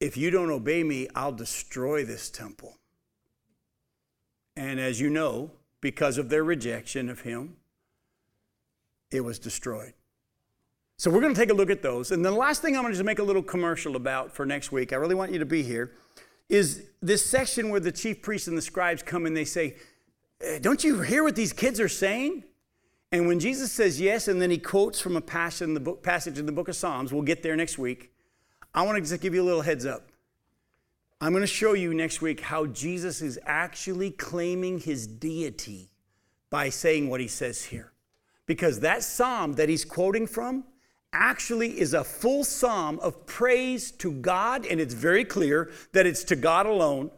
[0.00, 2.76] If you don't obey me, I'll destroy this temple.
[4.56, 7.56] And as you know, because of their rejection of him,
[9.12, 9.92] it was destroyed.
[10.98, 12.10] So we're going to take a look at those.
[12.10, 14.72] And the last thing I'm going to just make a little commercial about for next
[14.72, 15.92] week, I really want you to be here,
[16.48, 19.76] is this section where the chief priests and the scribes come and they say,
[20.40, 22.42] "Eh, Don't you hear what these kids are saying?
[23.12, 26.02] And when Jesus says yes, and then he quotes from a passage in the book,
[26.02, 28.10] passage in the book of Psalms, we'll get there next week.
[28.74, 30.08] I want to just give you a little heads up.
[31.20, 35.90] I'm going to show you next week how Jesus is actually claiming his deity
[36.48, 37.92] by saying what he says here.
[38.46, 40.64] Because that psalm that he's quoting from
[41.12, 46.24] actually is a full psalm of praise to God, and it's very clear that it's
[46.24, 47.10] to God alone.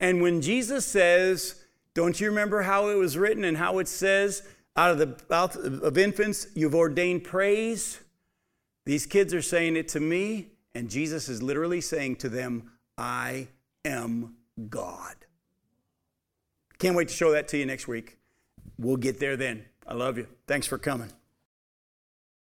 [0.00, 1.64] And when Jesus says,
[1.94, 4.42] Don't you remember how it was written and how it says,
[4.78, 7.98] Out of the mouth of infants, you've ordained praise?
[8.86, 13.48] These kids are saying it to me, and Jesus is literally saying to them, I
[13.84, 14.36] am
[14.70, 15.16] God.
[16.78, 18.18] Can't wait to show that to you next week.
[18.78, 19.64] We'll get there then.
[19.84, 20.28] I love you.
[20.46, 21.10] Thanks for coming.